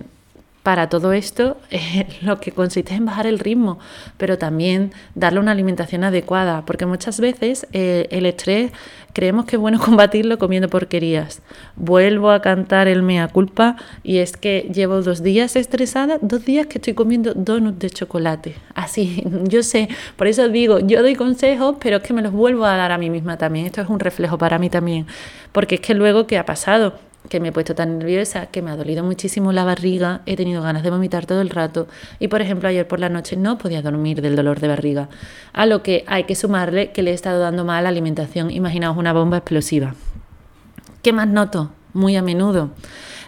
para 0.62 0.88
todo 0.88 1.12
esto, 1.12 1.56
lo 2.22 2.38
que 2.38 2.52
consiste 2.52 2.94
en 2.94 3.06
bajar 3.06 3.26
el 3.26 3.38
ritmo, 3.38 3.78
pero 4.18 4.38
también 4.38 4.92
darle 5.14 5.40
una 5.40 5.52
alimentación 5.52 6.04
adecuada, 6.04 6.64
porque 6.66 6.86
muchas 6.86 7.20
veces 7.20 7.66
eh, 7.72 8.08
el 8.10 8.26
estrés 8.26 8.72
creemos 9.12 9.46
que 9.46 9.56
es 9.56 9.60
bueno 9.60 9.80
combatirlo 9.84 10.38
comiendo 10.38 10.68
porquerías. 10.68 11.42
Vuelvo 11.76 12.30
a 12.30 12.42
cantar 12.42 12.88
el 12.88 13.02
mea 13.02 13.28
culpa 13.28 13.76
y 14.02 14.18
es 14.18 14.36
que 14.36 14.70
llevo 14.72 15.02
dos 15.02 15.22
días 15.22 15.56
estresada, 15.56 16.18
dos 16.20 16.44
días 16.44 16.66
que 16.66 16.78
estoy 16.78 16.94
comiendo 16.94 17.32
donuts 17.34 17.78
de 17.78 17.90
chocolate. 17.90 18.54
Así, 18.74 19.24
yo 19.44 19.62
sé, 19.62 19.88
por 20.16 20.26
eso 20.26 20.48
digo, 20.48 20.78
yo 20.80 21.02
doy 21.02 21.14
consejos, 21.14 21.76
pero 21.80 21.98
es 21.98 22.02
que 22.02 22.12
me 22.12 22.22
los 22.22 22.32
vuelvo 22.32 22.66
a 22.66 22.76
dar 22.76 22.92
a 22.92 22.98
mí 22.98 23.08
misma 23.08 23.38
también. 23.38 23.66
Esto 23.66 23.80
es 23.80 23.88
un 23.88 24.00
reflejo 24.00 24.36
para 24.36 24.58
mí 24.58 24.68
también, 24.68 25.06
porque 25.52 25.76
es 25.76 25.80
que 25.80 25.94
luego, 25.94 26.26
¿qué 26.26 26.38
ha 26.38 26.44
pasado? 26.44 27.09
Que 27.30 27.40
me 27.40 27.48
he 27.48 27.52
puesto 27.52 27.74
tan 27.74 27.98
nerviosa, 27.98 28.46
que 28.46 28.60
me 28.60 28.70
ha 28.70 28.76
dolido 28.76 29.04
muchísimo 29.04 29.52
la 29.52 29.64
barriga, 29.64 30.20
he 30.26 30.36
tenido 30.36 30.62
ganas 30.62 30.82
de 30.82 30.90
vomitar 30.90 31.26
todo 31.26 31.40
el 31.40 31.48
rato 31.48 31.86
y 32.18 32.28
por 32.28 32.42
ejemplo 32.42 32.68
ayer 32.68 32.86
por 32.86 32.98
la 32.98 33.08
noche 33.08 33.36
no 33.36 33.56
podía 33.56 33.80
dormir 33.80 34.20
del 34.20 34.34
dolor 34.34 34.58
de 34.60 34.68
barriga, 34.68 35.08
a 35.52 35.64
lo 35.64 35.82
que 35.82 36.04
hay 36.08 36.24
que 36.24 36.34
sumarle 36.34 36.90
que 36.90 37.02
le 37.02 37.12
he 37.12 37.14
estado 37.14 37.40
dando 37.40 37.64
mala 37.64 37.88
alimentación, 37.88 38.50
imaginaos 38.50 38.98
una 38.98 39.12
bomba 39.12 39.38
explosiva. 39.38 39.94
¿Qué 41.02 41.12
más 41.12 41.28
noto? 41.28 41.70
Muy 41.92 42.16
a 42.16 42.22
menudo 42.22 42.70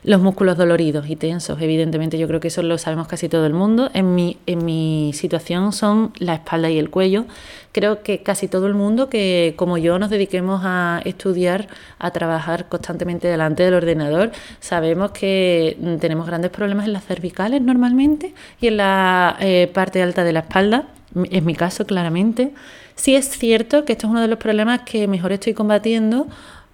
los 0.05 0.21
músculos 0.21 0.57
doloridos 0.57 1.09
y 1.09 1.15
tensos, 1.15 1.61
evidentemente 1.61 2.19
yo 2.19 2.27
creo 2.27 2.41
que 2.41 2.49
eso 2.49 2.63
lo 2.63 2.77
sabemos 2.77 3.07
casi 3.07 3.29
todo 3.29 3.47
el 3.47 3.53
mundo. 3.53 3.89
En 3.95 4.17
mi, 4.17 4.37
en 4.47 4.65
mi 4.65 5.13
situación 5.15 5.73
son 5.73 6.13
la 6.19 6.35
espalda 6.35 6.71
y 6.71 6.79
el 6.79 6.91
cuello. 6.91 7.25
Creo 7.71 8.03
que 8.03 8.23
casi 8.23 8.49
todo 8.49 8.67
el 8.67 8.75
mundo 8.75 9.09
que 9.09 9.55
como 9.57 9.79
yo 9.79 9.99
nos 10.01 10.11
dediquemos 10.11 10.63
a 10.65 11.01
estudiar, 11.05 11.69
a 12.01 12.11
trabajar 12.11 12.69
constantemente 12.69 13.29
delante 13.29 13.63
del 13.63 13.75
ordenador, 13.75 14.33
sabemos 14.59 15.13
que 15.13 15.77
tenemos 16.01 16.27
grandes 16.27 16.51
problemas 16.51 16.87
en 16.87 16.95
las 16.95 17.05
cervicales 17.05 17.63
normalmente 17.63 18.35
y 18.61 18.67
en 18.67 18.79
la 18.79 19.37
eh, 19.41 19.71
parte 19.73 20.03
alta 20.03 20.25
de 20.25 20.33
la 20.33 20.41
espalda, 20.41 20.89
en 21.15 21.45
mi 21.45 21.55
caso 21.55 21.87
claramente. 21.87 22.53
Sí 22.97 23.15
es 23.15 23.29
cierto 23.31 23.85
que 23.85 23.93
esto 23.93 24.09
es 24.09 24.11
uno 24.11 24.21
de 24.21 24.29
los 24.29 24.39
problemas 24.39 24.81
que 24.81 25.07
mejor 25.07 25.33
estoy 25.33 25.55
combatiendo 25.55 26.27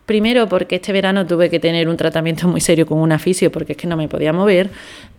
Primero 0.09 0.49
porque 0.49 0.77
este 0.77 0.91
verano 0.91 1.27
tuve 1.27 1.51
que 1.51 1.61
tener 1.61 1.87
un 1.87 1.99
tratamiento 1.99 2.49
muy 2.49 2.63
serio 2.63 2.87
con 2.87 2.97
un 2.97 3.13
aficio 3.13 3.53
porque 3.53 3.73
es 3.73 3.77
que 3.77 3.87
no 3.87 3.95
me 3.95 4.09
podía 4.09 4.33
mover 4.33 4.71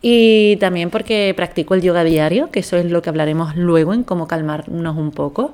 y 0.02 0.56
también 0.56 0.90
porque 0.90 1.32
practico 1.36 1.76
el 1.76 1.84
yoga 1.84 2.04
diario, 2.04 2.50
que 2.50 2.62
eso 2.62 2.76
es 2.76 2.86
lo 2.86 3.00
que 3.04 3.10
hablaremos 3.10 3.56
luego 3.56 3.94
en 3.94 4.04
cómo 4.04 4.28
calmarnos 4.28 4.98
un 4.98 5.12
poco. 5.12 5.54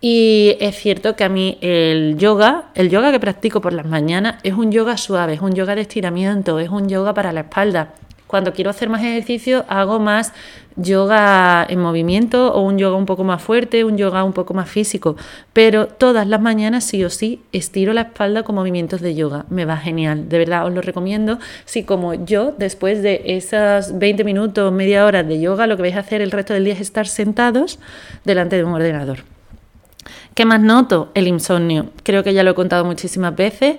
Y 0.00 0.56
es 0.58 0.74
cierto 0.74 1.14
que 1.14 1.22
a 1.22 1.28
mí 1.28 1.56
el 1.60 2.16
yoga, 2.18 2.64
el 2.74 2.90
yoga 2.90 3.12
que 3.12 3.20
practico 3.20 3.60
por 3.60 3.72
las 3.72 3.86
mañanas 3.86 4.40
es 4.42 4.54
un 4.54 4.72
yoga 4.72 4.96
suave, 4.96 5.34
es 5.34 5.40
un 5.40 5.54
yoga 5.54 5.76
de 5.76 5.82
estiramiento, 5.82 6.58
es 6.58 6.68
un 6.68 6.88
yoga 6.88 7.14
para 7.14 7.32
la 7.32 7.42
espalda. 7.42 7.94
Cuando 8.26 8.52
quiero 8.52 8.70
hacer 8.70 8.88
más 8.88 9.02
ejercicio, 9.02 9.64
hago 9.68 10.00
más 10.00 10.32
yoga 10.76 11.64
en 11.68 11.78
movimiento 11.78 12.52
o 12.52 12.62
un 12.62 12.78
yoga 12.78 12.96
un 12.96 13.06
poco 13.06 13.22
más 13.22 13.42
fuerte, 13.42 13.84
un 13.84 13.96
yoga 13.96 14.24
un 14.24 14.32
poco 14.32 14.54
más 14.54 14.68
físico. 14.68 15.16
Pero 15.52 15.86
todas 15.86 16.26
las 16.26 16.40
mañanas, 16.40 16.84
sí 16.84 17.04
o 17.04 17.10
sí, 17.10 17.42
estiro 17.52 17.92
la 17.92 18.02
espalda 18.02 18.42
con 18.42 18.54
movimientos 18.54 19.00
de 19.00 19.14
yoga. 19.14 19.44
Me 19.50 19.64
va 19.64 19.76
genial, 19.76 20.28
de 20.28 20.38
verdad 20.38 20.66
os 20.66 20.72
lo 20.72 20.80
recomiendo. 20.80 21.38
Si 21.64 21.84
como 21.84 22.14
yo, 22.14 22.52
después 22.56 23.02
de 23.02 23.22
esas 23.26 23.98
20 23.98 24.24
minutos, 24.24 24.72
media 24.72 25.04
hora 25.04 25.22
de 25.22 25.40
yoga, 25.40 25.66
lo 25.66 25.76
que 25.76 25.82
vais 25.82 25.96
a 25.96 26.00
hacer 26.00 26.20
el 26.20 26.30
resto 26.30 26.54
del 26.54 26.64
día 26.64 26.74
es 26.74 26.80
estar 26.80 27.06
sentados 27.06 27.78
delante 28.24 28.56
de 28.56 28.64
un 28.64 28.72
ordenador. 28.72 29.18
¿Qué 30.34 30.44
más 30.44 30.60
noto? 30.60 31.12
El 31.14 31.28
insomnio. 31.28 31.90
Creo 32.02 32.24
que 32.24 32.34
ya 32.34 32.42
lo 32.42 32.50
he 32.50 32.54
contado 32.54 32.84
muchísimas 32.84 33.36
veces. 33.36 33.76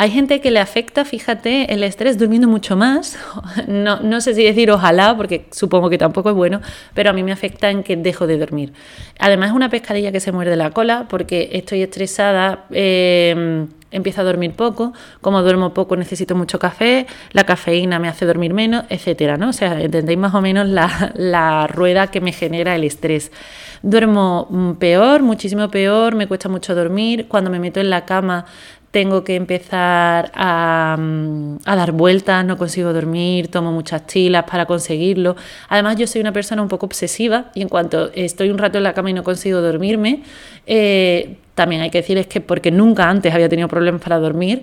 Hay 0.00 0.12
gente 0.12 0.40
que 0.40 0.52
le 0.52 0.60
afecta, 0.60 1.04
fíjate, 1.04 1.74
el 1.74 1.82
estrés 1.82 2.18
durmiendo 2.18 2.46
mucho 2.46 2.76
más. 2.76 3.18
No, 3.66 4.00
no 4.00 4.20
sé 4.20 4.34
si 4.34 4.44
decir 4.44 4.70
ojalá, 4.70 5.16
porque 5.16 5.46
supongo 5.50 5.90
que 5.90 5.98
tampoco 5.98 6.30
es 6.30 6.36
bueno, 6.36 6.60
pero 6.94 7.10
a 7.10 7.12
mí 7.12 7.22
me 7.22 7.32
afecta 7.32 7.70
en 7.70 7.82
que 7.82 7.96
dejo 7.96 8.26
de 8.26 8.38
dormir. 8.38 8.72
Además 9.18 9.50
es 9.50 9.56
una 9.56 9.68
pescadilla 9.68 10.12
que 10.12 10.20
se 10.20 10.30
muerde 10.30 10.54
la 10.56 10.70
cola 10.70 11.06
porque 11.08 11.50
estoy 11.52 11.82
estresada. 11.82 12.66
Eh, 12.70 13.66
empiezo 13.90 14.20
a 14.20 14.24
dormir 14.24 14.52
poco, 14.52 14.92
como 15.20 15.42
duermo 15.42 15.72
poco 15.72 15.96
necesito 15.96 16.34
mucho 16.34 16.58
café, 16.58 17.06
la 17.32 17.44
cafeína 17.44 17.98
me 17.98 18.08
hace 18.08 18.26
dormir 18.26 18.52
menos, 18.52 18.84
etcétera, 18.90 19.36
¿no? 19.36 19.48
O 19.48 19.52
sea, 19.52 19.80
entendéis 19.80 20.18
más 20.18 20.34
o 20.34 20.40
menos 20.40 20.68
la, 20.68 21.12
la 21.16 21.66
rueda 21.66 22.08
que 22.08 22.20
me 22.20 22.32
genera 22.32 22.74
el 22.74 22.84
estrés. 22.84 23.32
Duermo 23.82 24.46
mm, 24.50 24.72
peor, 24.72 25.22
muchísimo 25.22 25.70
peor, 25.70 26.14
me 26.14 26.26
cuesta 26.26 26.48
mucho 26.48 26.74
dormir, 26.74 27.28
cuando 27.28 27.50
me 27.50 27.60
meto 27.60 27.80
en 27.80 27.90
la 27.90 28.04
cama 28.04 28.44
tengo 28.90 29.22
que 29.22 29.36
empezar 29.36 30.30
a, 30.34 30.96
mm, 30.98 31.58
dar 31.64 31.92
vueltas, 31.92 32.44
no 32.44 32.56
consigo 32.56 32.92
dormir, 32.92 33.48
tomo 33.48 33.72
muchas 33.72 34.06
chilas 34.06 34.44
para 34.44 34.66
conseguirlo. 34.66 35.36
Además, 35.68 35.96
yo 35.96 36.06
soy 36.06 36.20
una 36.20 36.32
persona 36.32 36.62
un 36.62 36.68
poco 36.68 36.86
obsesiva 36.86 37.50
y 37.54 37.62
en 37.62 37.68
cuanto 37.68 38.10
estoy 38.14 38.50
un 38.50 38.58
rato 38.58 38.78
en 38.78 38.84
la 38.84 38.94
cama 38.94 39.10
y 39.10 39.12
no 39.12 39.24
consigo 39.24 39.60
dormirme, 39.60 40.22
eh, 40.66 41.36
también 41.54 41.82
hay 41.82 41.90
que 41.90 41.98
decir 41.98 42.18
es 42.18 42.26
que 42.26 42.40
porque 42.40 42.70
nunca 42.70 43.10
antes 43.10 43.34
había 43.34 43.48
tenido 43.48 43.68
problemas 43.68 44.00
para 44.00 44.18
dormir, 44.18 44.62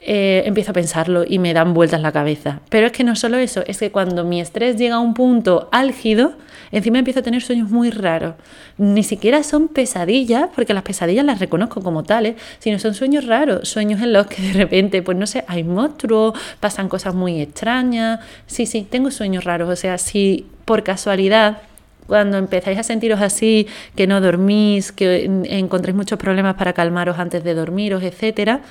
eh, 0.00 0.44
empiezo 0.46 0.70
a 0.70 0.74
pensarlo 0.74 1.24
y 1.26 1.38
me 1.38 1.52
dan 1.52 1.74
vueltas 1.74 2.00
la 2.00 2.12
cabeza. 2.12 2.60
Pero 2.68 2.86
es 2.86 2.92
que 2.92 3.04
no 3.04 3.16
solo 3.16 3.36
eso, 3.36 3.64
es 3.66 3.78
que 3.78 3.90
cuando 3.90 4.24
mi 4.24 4.40
estrés 4.40 4.76
llega 4.76 4.96
a 4.96 5.00
un 5.00 5.12
punto 5.12 5.68
álgido, 5.72 6.34
encima 6.70 6.98
empiezo 6.98 7.20
a 7.20 7.22
tener 7.22 7.42
sueños 7.42 7.70
muy 7.70 7.90
raros. 7.90 8.34
Ni 8.76 9.02
siquiera 9.02 9.42
son 9.42 9.68
pesadillas, 9.68 10.48
porque 10.54 10.74
las 10.74 10.82
pesadillas 10.82 11.24
las 11.24 11.38
reconozco 11.38 11.82
como 11.82 12.02
tales, 12.04 12.36
sino 12.58 12.78
son 12.78 12.94
sueños 12.94 13.26
raros, 13.26 13.68
sueños 13.68 14.00
en 14.02 14.12
los 14.12 14.26
que 14.26 14.42
de 14.42 14.52
repente, 14.52 15.02
pues 15.02 15.16
no 15.16 15.26
sé, 15.26 15.44
hay 15.48 15.64
monstruos, 15.64 16.38
pasan 16.60 16.88
cosas 16.88 17.14
muy 17.14 17.40
extrañas. 17.40 18.20
Sí, 18.46 18.66
sí, 18.66 18.86
tengo 18.88 19.10
sueños 19.10 19.44
raros. 19.44 19.68
O 19.68 19.76
sea, 19.76 19.98
si 19.98 20.46
por 20.64 20.82
casualidad 20.82 21.58
cuando 22.06 22.38
empezáis 22.38 22.78
a 22.78 22.82
sentiros 22.82 23.20
así, 23.20 23.66
que 23.94 24.06
no 24.06 24.20
dormís, 24.20 24.92
que 24.92 25.24
encontréis 25.24 25.94
muchos 25.94 26.18
problemas 26.18 26.54
para 26.56 26.72
calmaros 26.72 27.18
antes 27.18 27.44
de 27.44 27.52
dormiros, 27.52 28.02
etcétera, 28.02 28.62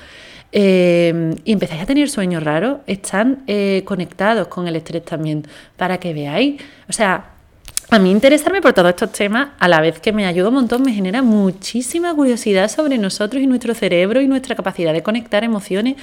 eh, 0.52 1.36
y 1.46 1.52
empezáis 1.52 1.84
a 1.84 1.86
tener 1.86 2.10
sueños 2.10 2.44
raros, 2.44 2.80
están 2.88 3.44
eh, 3.48 3.84
conectados 3.86 4.48
con 4.48 4.68
el 4.68 4.76
estrés 4.76 5.06
también, 5.06 5.44
para 5.76 6.00
que 6.00 6.14
veáis. 6.14 6.62
O 6.90 6.94
sea, 6.94 7.26
a 7.90 8.00
mí 8.00 8.12
interesarme 8.12 8.62
por 8.62 8.74
todos 8.74 8.90
estos 8.90 9.14
temas, 9.14 9.50
a 9.60 9.68
la 9.70 9.80
vez 9.80 10.02
que 10.02 10.12
me 10.12 10.26
ayuda 10.26 10.50
un 10.50 10.56
montón, 10.56 10.84
me 10.84 10.92
genera 10.92 11.22
muchísima 11.22 12.14
curiosidad 12.14 12.70
sobre 12.70 12.98
nosotros 12.98 13.42
y 13.42 13.48
nuestro 13.48 13.74
cerebro 13.74 14.20
y 14.20 14.28
nuestra 14.28 14.56
capacidad 14.56 14.92
de 14.92 15.04
conectar 15.04 15.46
emociones. 15.46 15.96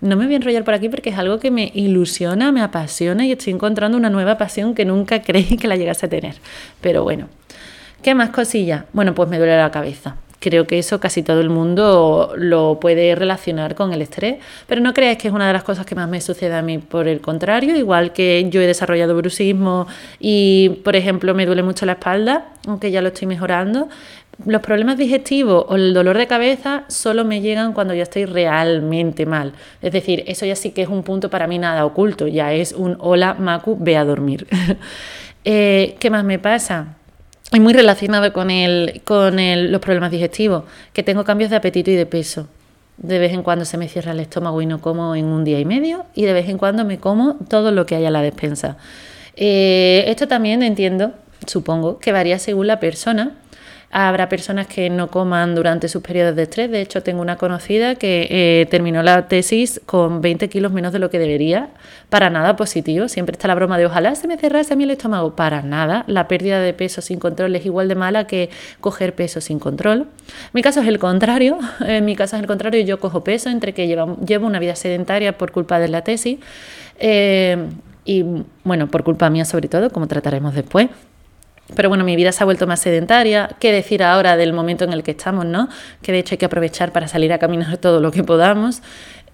No 0.00 0.16
me 0.16 0.26
voy 0.26 0.34
a 0.34 0.36
enrollar 0.36 0.62
por 0.62 0.74
aquí 0.74 0.88
porque 0.88 1.10
es 1.10 1.18
algo 1.18 1.40
que 1.40 1.50
me 1.50 1.72
ilusiona, 1.74 2.52
me 2.52 2.62
apasiona 2.62 3.26
y 3.26 3.32
estoy 3.32 3.54
encontrando 3.54 3.98
una 3.98 4.08
nueva 4.08 4.38
pasión 4.38 4.74
que 4.76 4.84
nunca 4.84 5.20
creí 5.24 5.56
que 5.56 5.66
la 5.66 5.74
llegase 5.74 6.06
a 6.06 6.08
tener. 6.08 6.36
Pero 6.80 7.02
bueno, 7.02 7.26
¿qué 8.02 8.14
más 8.14 8.30
cosillas? 8.30 8.84
Bueno, 8.92 9.12
pues 9.12 9.28
me 9.28 9.38
duele 9.38 9.56
la 9.56 9.72
cabeza. 9.72 10.14
Creo 10.42 10.66
que 10.66 10.76
eso 10.76 10.98
casi 10.98 11.22
todo 11.22 11.40
el 11.40 11.50
mundo 11.50 12.32
lo 12.36 12.80
puede 12.80 13.14
relacionar 13.14 13.76
con 13.76 13.92
el 13.92 14.02
estrés, 14.02 14.38
pero 14.66 14.80
no 14.80 14.92
creáis 14.92 15.18
que 15.18 15.28
es 15.28 15.34
una 15.34 15.46
de 15.46 15.52
las 15.52 15.62
cosas 15.62 15.86
que 15.86 15.94
más 15.94 16.08
me 16.08 16.20
sucede 16.20 16.52
a 16.52 16.62
mí. 16.62 16.78
Por 16.78 17.06
el 17.06 17.20
contrario, 17.20 17.76
igual 17.76 18.12
que 18.12 18.48
yo 18.50 18.60
he 18.60 18.66
desarrollado 18.66 19.16
bruxismo 19.16 19.86
y, 20.18 20.80
por 20.82 20.96
ejemplo, 20.96 21.32
me 21.32 21.46
duele 21.46 21.62
mucho 21.62 21.86
la 21.86 21.92
espalda, 21.92 22.46
aunque 22.66 22.90
ya 22.90 23.00
lo 23.02 23.08
estoy 23.08 23.28
mejorando, 23.28 23.88
los 24.44 24.62
problemas 24.62 24.98
digestivos 24.98 25.64
o 25.68 25.76
el 25.76 25.94
dolor 25.94 26.18
de 26.18 26.26
cabeza 26.26 26.82
solo 26.88 27.24
me 27.24 27.40
llegan 27.40 27.72
cuando 27.72 27.94
ya 27.94 28.02
estoy 28.02 28.24
realmente 28.24 29.26
mal. 29.26 29.52
Es 29.80 29.92
decir, 29.92 30.24
eso 30.26 30.44
ya 30.44 30.56
sí 30.56 30.72
que 30.72 30.82
es 30.82 30.88
un 30.88 31.04
punto 31.04 31.30
para 31.30 31.46
mí 31.46 31.60
nada 31.60 31.86
oculto, 31.86 32.26
ya 32.26 32.52
es 32.52 32.72
un 32.72 32.96
hola 32.98 33.34
Macu, 33.34 33.76
ve 33.78 33.96
a 33.96 34.04
dormir. 34.04 34.48
Eh, 35.44 35.96
¿Qué 35.98 36.08
más 36.08 36.22
me 36.22 36.38
pasa? 36.38 36.94
Y 37.52 37.60
muy 37.60 37.72
relacionado 37.72 38.32
con, 38.32 38.50
el, 38.50 39.02
con 39.04 39.36
los 39.70 39.80
problemas 39.80 40.10
digestivos, 40.10 40.64
que 40.92 41.02
tengo 41.02 41.24
cambios 41.24 41.50
de 41.50 41.56
apetito 41.56 41.90
y 41.90 41.94
de 41.94 42.06
peso. 42.06 42.48
De 42.96 43.18
vez 43.18 43.32
en 43.32 43.42
cuando 43.42 43.64
se 43.64 43.78
me 43.78 43.88
cierra 43.88 44.12
el 44.12 44.20
estómago 44.20 44.62
y 44.62 44.66
no 44.66 44.80
como 44.80 45.14
en 45.14 45.26
un 45.26 45.44
día 45.44 45.58
y 45.58 45.64
medio, 45.64 46.06
y 46.14 46.24
de 46.24 46.32
vez 46.32 46.48
en 46.48 46.58
cuando 46.58 46.84
me 46.84 46.98
como 46.98 47.36
todo 47.48 47.70
lo 47.72 47.86
que 47.86 47.96
haya 47.96 48.08
en 48.08 48.12
la 48.12 48.22
despensa. 48.22 48.76
Eh, 49.36 50.04
esto 50.08 50.28
también 50.28 50.62
entiendo, 50.62 51.12
supongo, 51.46 51.98
que 51.98 52.12
varía 52.12 52.38
según 52.38 52.66
la 52.66 52.80
persona, 52.80 53.32
Habrá 53.94 54.30
personas 54.30 54.68
que 54.68 54.88
no 54.88 55.08
coman 55.08 55.54
durante 55.54 55.86
sus 55.86 56.02
periodos 56.02 56.34
de 56.34 56.44
estrés. 56.44 56.70
De 56.70 56.80
hecho, 56.80 57.02
tengo 57.02 57.20
una 57.20 57.36
conocida 57.36 57.94
que 57.96 58.26
eh, 58.30 58.66
terminó 58.70 59.02
la 59.02 59.28
tesis 59.28 59.82
con 59.84 60.22
20 60.22 60.48
kilos 60.48 60.72
menos 60.72 60.94
de 60.94 60.98
lo 60.98 61.10
que 61.10 61.18
debería. 61.18 61.68
Para 62.08 62.30
nada 62.30 62.56
positivo. 62.56 63.08
Siempre 63.08 63.34
está 63.34 63.48
la 63.48 63.54
broma 63.54 63.76
de 63.76 63.84
ojalá 63.84 64.14
se 64.14 64.26
me 64.28 64.38
cerrase 64.38 64.72
a 64.72 64.76
mí 64.76 64.84
el 64.84 64.92
estómago. 64.92 65.36
Para 65.36 65.60
nada. 65.60 66.04
La 66.06 66.26
pérdida 66.26 66.58
de 66.60 66.72
peso 66.72 67.02
sin 67.02 67.18
control 67.18 67.54
es 67.54 67.66
igual 67.66 67.86
de 67.88 67.94
mala 67.94 68.26
que 68.26 68.48
coger 68.80 69.14
peso 69.14 69.42
sin 69.42 69.58
control. 69.58 70.06
Mi 70.54 70.62
caso 70.62 70.80
es 70.80 70.88
el 70.88 70.98
contrario. 70.98 71.58
En 71.80 72.06
mi 72.06 72.16
caso 72.16 72.36
es 72.36 72.40
el 72.40 72.48
contrario. 72.48 72.82
Yo 72.84 72.98
cojo 72.98 73.22
peso 73.22 73.50
entre 73.50 73.74
que 73.74 73.86
llevo, 73.86 74.16
llevo 74.26 74.46
una 74.46 74.58
vida 74.58 74.74
sedentaria 74.74 75.36
por 75.36 75.52
culpa 75.52 75.78
de 75.78 75.88
la 75.88 76.00
tesis. 76.02 76.38
Eh, 76.98 77.58
y 78.06 78.24
bueno, 78.64 78.88
por 78.88 79.04
culpa 79.04 79.28
mía 79.28 79.44
sobre 79.44 79.68
todo, 79.68 79.90
como 79.90 80.06
trataremos 80.06 80.54
después. 80.54 80.88
Pero 81.74 81.88
bueno, 81.88 82.04
mi 82.04 82.16
vida 82.16 82.32
se 82.32 82.42
ha 82.42 82.44
vuelto 82.44 82.66
más 82.66 82.80
sedentaria. 82.80 83.50
¿Qué 83.58 83.72
decir 83.72 84.02
ahora 84.02 84.36
del 84.36 84.52
momento 84.52 84.84
en 84.84 84.92
el 84.92 85.02
que 85.02 85.12
estamos, 85.12 85.46
no? 85.46 85.68
Que 86.02 86.12
de 86.12 86.18
hecho 86.18 86.34
hay 86.34 86.38
que 86.38 86.46
aprovechar 86.46 86.92
para 86.92 87.08
salir 87.08 87.32
a 87.32 87.38
caminar 87.38 87.76
todo 87.78 88.00
lo 88.00 88.10
que 88.10 88.24
podamos. 88.24 88.82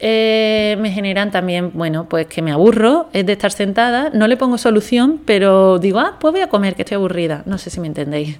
Eh, 0.00 0.76
me 0.78 0.90
generan 0.90 1.30
también, 1.30 1.72
bueno, 1.74 2.08
pues 2.08 2.26
que 2.26 2.40
me 2.40 2.52
aburro, 2.52 3.08
es 3.12 3.26
de 3.26 3.32
estar 3.32 3.50
sentada, 3.50 4.10
no 4.14 4.28
le 4.28 4.36
pongo 4.36 4.56
solución, 4.56 5.20
pero 5.24 5.80
digo, 5.80 5.98
ah, 5.98 6.16
pues 6.20 6.30
voy 6.32 6.40
a 6.40 6.48
comer, 6.48 6.76
que 6.76 6.82
estoy 6.82 6.96
aburrida. 6.96 7.42
No 7.46 7.58
sé 7.58 7.70
si 7.70 7.80
me 7.80 7.88
entendéis. 7.88 8.38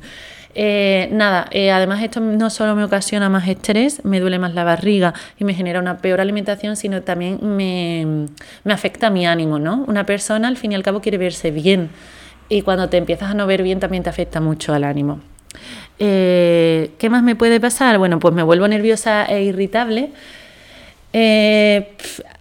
Eh, 0.55 1.09
nada, 1.13 1.47
eh, 1.51 1.71
además 1.71 2.03
esto 2.03 2.21
no 2.21 2.51
solo 2.51 2.75
me 2.75 2.85
ocasiona 2.85 3.29
más 3.29 3.47
estrés, 3.49 4.05
me 4.05 4.19
duele 4.19 4.39
más 4.39 4.55
la 4.55 4.65
barriga 4.65 5.15
y 5.39 5.45
me 5.45 5.55
genera 5.55 5.79
una 5.79 5.99
peor 5.99 6.21
alimentación, 6.21 6.77
sino 6.77 7.03
también 7.03 7.39
me, 7.43 8.29
me 8.65 8.73
afecta 8.73 9.11
mi 9.11 9.27
ánimo, 9.27 9.59
¿no? 9.59 9.85
Una 9.87 10.05
persona 10.05 10.49
al 10.49 10.57
fin 10.57 10.73
y 10.73 10.75
al 10.75 10.83
cabo 10.83 11.01
quiere 11.01 11.19
verse 11.19 11.51
bien 11.51 11.91
y 12.49 12.63
cuando 12.63 12.89
te 12.89 12.97
empiezas 12.97 13.31
a 13.31 13.35
no 13.35 13.47
ver 13.47 13.63
bien 13.63 13.81
también 13.81 14.03
te 14.03 14.11
afecta 14.11 14.41
mucho 14.41 14.73
al 14.73 14.85
ánimo. 14.85 15.21
Eh, 15.99 16.93
¿Qué 16.99 17.11
más 17.11 17.23
me 17.23 17.37
puede 17.37 17.61
pasar? 17.61 17.99
Bueno, 17.99 18.19
pues 18.19 18.35
me 18.35 18.43
vuelvo 18.43 18.69
nerviosa 18.69 19.25
e 19.25 19.43
irritable. 19.43 20.11
Eh, 21.13 21.89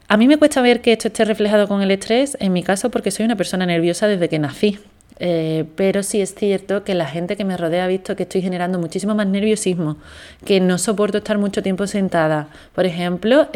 a 0.08 0.18
mí 0.18 0.28
me 0.28 0.38
cuesta 0.38 0.62
ver 0.62 0.82
que 0.82 0.94
esto 0.94 1.08
esté 1.08 1.26
reflejado 1.26 1.68
con 1.68 1.82
el 1.82 1.92
estrés, 1.92 2.38
en 2.40 2.54
mi 2.54 2.64
caso, 2.64 2.92
porque 2.92 3.12
soy 3.12 3.26
una 3.26 3.36
persona 3.36 3.66
nerviosa 3.66 4.08
desde 4.08 4.30
que 4.30 4.40
nací. 4.40 4.80
Eh, 5.20 5.66
pero 5.76 6.04
sí 6.04 6.22
es 6.22 6.36
cierto 6.36 6.84
que 6.84 6.94
la 6.94 7.08
gente 7.08 7.36
que 7.36 7.44
me 7.44 7.58
rodea 7.58 7.86
ha 7.86 7.88
visto 7.88 8.16
que 8.16 8.22
estoy 8.22 8.44
generando 8.44 8.78
muchísimo 8.78 9.16
más 9.16 9.26
nerviosismo, 9.26 9.98
que 10.46 10.60
no 10.60 10.78
soporto 10.78 11.18
estar 11.18 11.40
mucho 11.40 11.64
tiempo 11.64 11.88
sentada. 11.88 12.50
Por 12.76 12.86
ejemplo, 12.86 13.48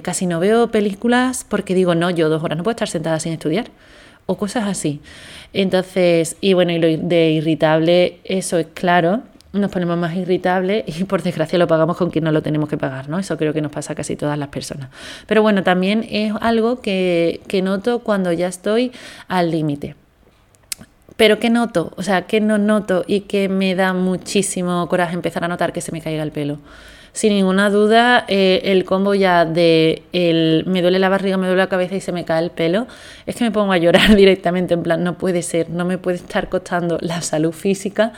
casi 0.00 0.24
no 0.26 0.40
veo 0.40 0.68
películas 0.68 1.44
porque 1.46 1.74
digo, 1.74 1.94
no, 1.94 2.08
yo 2.08 2.30
dos 2.30 2.42
horas 2.42 2.56
no 2.56 2.64
puedo 2.64 2.72
estar 2.72 2.88
sentada 2.88 3.20
sin 3.20 3.34
estudiar 3.34 3.66
o 4.26 4.36
cosas 4.36 4.64
así. 4.64 5.00
Entonces, 5.52 6.36
y 6.40 6.54
bueno, 6.54 6.72
y 6.72 6.78
lo 6.78 7.06
de 7.08 7.30
irritable, 7.30 8.18
eso 8.24 8.58
es 8.58 8.66
claro, 8.74 9.22
nos 9.52 9.70
ponemos 9.70 9.96
más 9.96 10.16
irritables 10.16 10.84
y 10.86 11.04
por 11.04 11.22
desgracia 11.22 11.58
lo 11.58 11.68
pagamos 11.68 11.96
con 11.96 12.10
quien 12.10 12.24
no 12.24 12.32
lo 12.32 12.42
tenemos 12.42 12.68
que 12.68 12.76
pagar, 12.76 13.08
¿no? 13.08 13.18
Eso 13.18 13.36
creo 13.36 13.52
que 13.52 13.60
nos 13.60 13.70
pasa 13.70 13.92
a 13.92 13.96
casi 13.96 14.16
todas 14.16 14.36
las 14.36 14.48
personas. 14.48 14.90
Pero 15.26 15.42
bueno, 15.42 15.62
también 15.62 16.06
es 16.10 16.32
algo 16.40 16.80
que, 16.80 17.40
que 17.46 17.62
noto 17.62 18.00
cuando 18.00 18.32
ya 18.32 18.48
estoy 18.48 18.90
al 19.28 19.50
límite. 19.50 19.94
Pero 21.16 21.38
¿qué 21.38 21.50
noto? 21.50 21.92
O 21.96 22.02
sea, 22.02 22.22
¿qué 22.22 22.40
no 22.40 22.58
noto 22.58 23.04
y 23.06 23.20
que 23.20 23.48
me 23.48 23.76
da 23.76 23.92
muchísimo 23.92 24.88
coraje 24.88 25.14
empezar 25.14 25.44
a 25.44 25.48
notar 25.48 25.72
que 25.72 25.80
se 25.80 25.92
me 25.92 26.00
caiga 26.00 26.24
el 26.24 26.32
pelo? 26.32 26.58
Sin 27.14 27.32
ninguna 27.32 27.70
duda 27.70 28.24
eh, 28.26 28.60
el 28.64 28.84
combo 28.84 29.14
ya 29.14 29.44
de 29.44 30.02
el, 30.12 30.64
me 30.66 30.82
duele 30.82 30.98
la 30.98 31.08
barriga, 31.08 31.36
me 31.36 31.46
duele 31.46 31.62
la 31.62 31.68
cabeza 31.68 31.94
y 31.94 32.00
se 32.00 32.10
me 32.10 32.24
cae 32.24 32.42
el 32.42 32.50
pelo, 32.50 32.88
es 33.24 33.36
que 33.36 33.44
me 33.44 33.52
pongo 33.52 33.72
a 33.72 33.78
llorar 33.78 34.14
directamente, 34.16 34.74
en 34.74 34.82
plan, 34.82 35.02
no 35.04 35.16
puede 35.16 35.42
ser, 35.42 35.70
no 35.70 35.84
me 35.84 35.96
puede 35.96 36.16
estar 36.16 36.48
costando 36.48 36.98
la 37.00 37.22
salud 37.22 37.52
física 37.52 38.12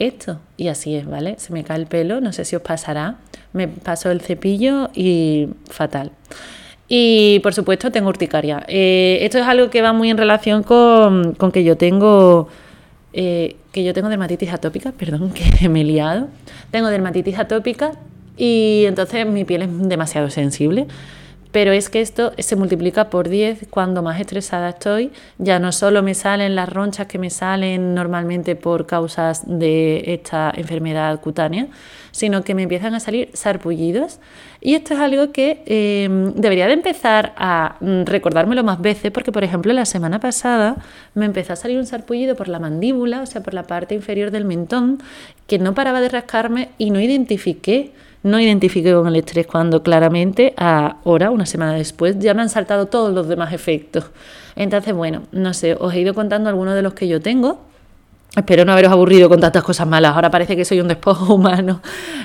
esto. 0.00 0.40
Y 0.56 0.66
así 0.66 0.96
es, 0.96 1.06
¿vale? 1.06 1.36
Se 1.38 1.52
me 1.52 1.62
cae 1.62 1.78
el 1.78 1.86
pelo, 1.86 2.20
no 2.20 2.32
sé 2.32 2.44
si 2.44 2.56
os 2.56 2.62
pasará, 2.62 3.16
me 3.52 3.68
paso 3.68 4.10
el 4.10 4.20
cepillo 4.20 4.90
y 4.94 5.48
fatal. 5.68 6.10
Y 6.88 7.38
por 7.44 7.54
supuesto 7.54 7.92
tengo 7.92 8.08
urticaria. 8.08 8.64
Eh, 8.66 9.18
esto 9.22 9.38
es 9.38 9.46
algo 9.46 9.70
que 9.70 9.80
va 9.80 9.92
muy 9.92 10.10
en 10.10 10.18
relación 10.18 10.64
con, 10.64 11.36
que 11.52 11.62
yo 11.62 11.76
tengo 11.76 12.48
eh, 13.12 13.56
que 13.70 13.84
yo 13.84 13.94
tengo 13.94 14.08
dermatitis 14.08 14.52
atópica, 14.52 14.90
perdón, 14.98 15.30
que 15.30 15.68
me 15.68 15.82
he 15.82 15.84
liado. 15.84 16.26
Tengo 16.72 16.88
dermatitis 16.88 17.38
atópica 17.38 17.92
y 18.40 18.86
entonces 18.86 19.26
mi 19.26 19.44
piel 19.44 19.62
es 19.62 19.68
demasiado 19.88 20.30
sensible. 20.30 20.86
Pero 21.52 21.72
es 21.72 21.90
que 21.90 22.00
esto 22.00 22.32
se 22.38 22.54
multiplica 22.54 23.10
por 23.10 23.28
10 23.28 23.66
cuando 23.70 24.02
más 24.02 24.20
estresada 24.20 24.70
estoy. 24.70 25.10
Ya 25.38 25.58
no 25.58 25.72
solo 25.72 26.02
me 26.02 26.14
salen 26.14 26.54
las 26.54 26.68
ronchas 26.68 27.08
que 27.08 27.18
me 27.18 27.28
salen 27.28 27.92
normalmente 27.94 28.54
por 28.54 28.86
causas 28.86 29.42
de 29.46 30.04
esta 30.06 30.52
enfermedad 30.56 31.20
cutánea, 31.20 31.66
sino 32.12 32.44
que 32.44 32.54
me 32.54 32.62
empiezan 32.62 32.94
a 32.94 33.00
salir 33.00 33.30
sarpullidos. 33.34 34.20
Y 34.60 34.74
esto 34.74 34.94
es 34.94 35.00
algo 35.00 35.32
que 35.32 35.62
em, 35.66 36.32
debería 36.34 36.68
de 36.68 36.74
empezar 36.74 37.34
a 37.36 37.76
mm, 37.80 38.04
recordármelo 38.04 38.62
más 38.62 38.80
veces, 38.80 39.10
porque 39.10 39.32
por 39.32 39.42
ejemplo 39.42 39.72
la 39.72 39.86
semana 39.86 40.20
pasada 40.20 40.76
me 41.14 41.26
empezó 41.26 41.52
a 41.52 41.56
salir 41.56 41.78
un 41.78 41.86
sarpullido 41.86 42.36
por 42.36 42.48
la 42.48 42.60
mandíbula, 42.60 43.22
o 43.22 43.26
sea, 43.26 43.42
por 43.42 43.54
la 43.54 43.64
parte 43.64 43.96
inferior 43.96 44.30
del 44.30 44.44
mentón, 44.44 45.02
que 45.48 45.58
no 45.58 45.74
paraba 45.74 46.00
de 46.00 46.08
rascarme 46.08 46.70
y 46.78 46.90
no 46.90 47.00
identifiqué 47.00 47.92
no 48.22 48.38
identifiqué 48.38 48.92
con 48.92 49.06
el 49.06 49.16
estrés 49.16 49.46
cuando 49.46 49.82
claramente 49.82 50.54
ahora, 50.56 51.30
una 51.30 51.46
semana 51.46 51.74
después, 51.74 52.18
ya 52.18 52.34
me 52.34 52.42
han 52.42 52.48
saltado 52.48 52.86
todos 52.86 53.14
los 53.14 53.28
demás 53.28 53.52
efectos. 53.52 54.04
Entonces, 54.56 54.94
bueno, 54.94 55.22
no 55.32 55.54
sé, 55.54 55.74
os 55.78 55.94
he 55.94 56.00
ido 56.00 56.14
contando 56.14 56.50
algunos 56.50 56.74
de 56.74 56.82
los 56.82 56.94
que 56.94 57.08
yo 57.08 57.20
tengo. 57.20 57.60
Espero 58.36 58.64
no 58.64 58.70
haberos 58.72 58.92
aburrido 58.92 59.28
con 59.28 59.40
tantas 59.40 59.64
cosas 59.64 59.88
malas. 59.88 60.14
Ahora 60.14 60.30
parece 60.30 60.54
que 60.54 60.64
soy 60.64 60.80
un 60.80 60.86
despojo 60.86 61.34
humano. 61.34 61.80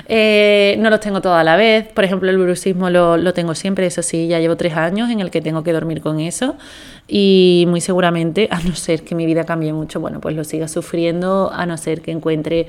Eh, 0.06 0.76
no 0.78 0.88
los 0.88 1.00
tengo 1.00 1.20
todos 1.20 1.36
a 1.36 1.42
la 1.42 1.56
vez. 1.56 1.88
Por 1.92 2.04
ejemplo, 2.04 2.30
el 2.30 2.38
bruxismo 2.38 2.90
lo, 2.90 3.16
lo, 3.16 3.32
tengo 3.32 3.54
siempre. 3.56 3.86
Eso 3.86 4.02
sí, 4.02 4.28
ya 4.28 4.38
llevo 4.38 4.56
tres 4.56 4.76
años 4.76 5.10
en 5.10 5.18
el 5.18 5.30
que 5.30 5.40
tengo 5.40 5.64
que 5.64 5.72
dormir 5.72 6.00
con 6.02 6.20
eso. 6.20 6.54
Y 7.08 7.64
muy 7.68 7.80
seguramente, 7.80 8.46
a 8.52 8.60
no 8.60 8.76
ser 8.76 9.02
que 9.02 9.16
mi 9.16 9.26
vida 9.26 9.44
cambie 9.44 9.72
mucho, 9.72 9.98
bueno, 9.98 10.20
pues 10.20 10.36
lo 10.36 10.44
siga 10.44 10.68
sufriendo, 10.68 11.50
a 11.52 11.66
no 11.66 11.76
ser 11.76 12.02
que 12.02 12.12
encuentre 12.12 12.68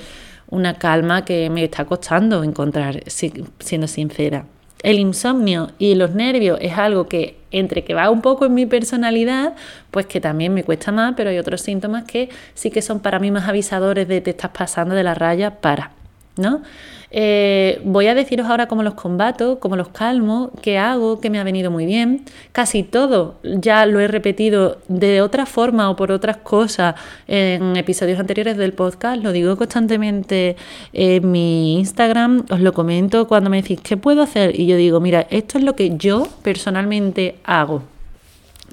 una 0.49 0.75
calma 0.75 1.25
que 1.25 1.49
me 1.49 1.63
está 1.63 1.85
costando 1.85 2.43
encontrar, 2.43 3.03
siendo 3.07 3.87
sincera. 3.87 4.45
El 4.83 4.99
insomnio 4.99 5.71
y 5.79 5.95
los 5.95 6.11
nervios 6.11 6.59
es 6.61 6.77
algo 6.77 7.07
que 7.07 7.37
entre 7.49 7.83
que 7.83 7.93
va 7.93 8.09
un 8.09 8.21
poco 8.21 8.45
en 8.45 8.53
mi 8.53 8.65
personalidad, 8.65 9.55
pues 9.89 10.05
que 10.05 10.21
también 10.21 10.53
me 10.53 10.63
cuesta 10.63 10.91
más, 10.91 11.13
pero 11.17 11.29
hay 11.29 11.39
otros 11.39 11.61
síntomas 11.61 12.03
que 12.03 12.29
sí 12.53 12.69
que 12.69 12.81
son 12.81 12.99
para 12.99 13.19
mí 13.19 13.31
más 13.31 13.47
avisadores 13.47 14.07
de 14.07 14.21
te 14.21 14.31
estás 14.31 14.51
pasando 14.51 14.93
de 14.93 15.03
la 15.03 15.15
raya 15.15 15.59
para, 15.61 15.91
¿no? 16.39 16.61
Eh, 17.09 17.79
voy 17.85 18.07
a 18.07 18.15
deciros 18.15 18.47
ahora 18.47 18.67
cómo 18.67 18.83
los 18.83 18.93
combato, 18.93 19.59
cómo 19.59 19.77
los 19.77 19.89
calmo, 19.89 20.51
qué 20.61 20.77
hago, 20.77 21.21
qué 21.21 21.29
me 21.29 21.39
ha 21.39 21.43
venido 21.43 21.71
muy 21.71 21.85
bien. 21.85 22.23
Casi 22.51 22.83
todo 22.83 23.39
ya 23.43 23.85
lo 23.85 23.99
he 23.99 24.07
repetido 24.07 24.79
de 24.87 25.21
otra 25.21 25.45
forma 25.45 25.89
o 25.89 25.95
por 25.95 26.11
otras 26.11 26.37
cosas 26.37 26.95
en 27.27 27.77
episodios 27.77 28.19
anteriores 28.19 28.57
del 28.57 28.73
podcast. 28.73 29.23
Lo 29.23 29.31
digo 29.31 29.55
constantemente 29.55 30.57
en 30.91 31.31
mi 31.31 31.77
Instagram, 31.79 32.45
os 32.49 32.59
lo 32.59 32.73
comento 32.73 33.27
cuando 33.27 33.49
me 33.49 33.61
decís, 33.61 33.79
¿qué 33.81 33.95
puedo 33.95 34.21
hacer? 34.21 34.59
Y 34.59 34.65
yo 34.65 34.75
digo, 34.75 34.99
mira, 34.99 35.27
esto 35.29 35.57
es 35.57 35.63
lo 35.63 35.75
que 35.75 35.95
yo 35.97 36.27
personalmente 36.43 37.35
hago. 37.45 37.83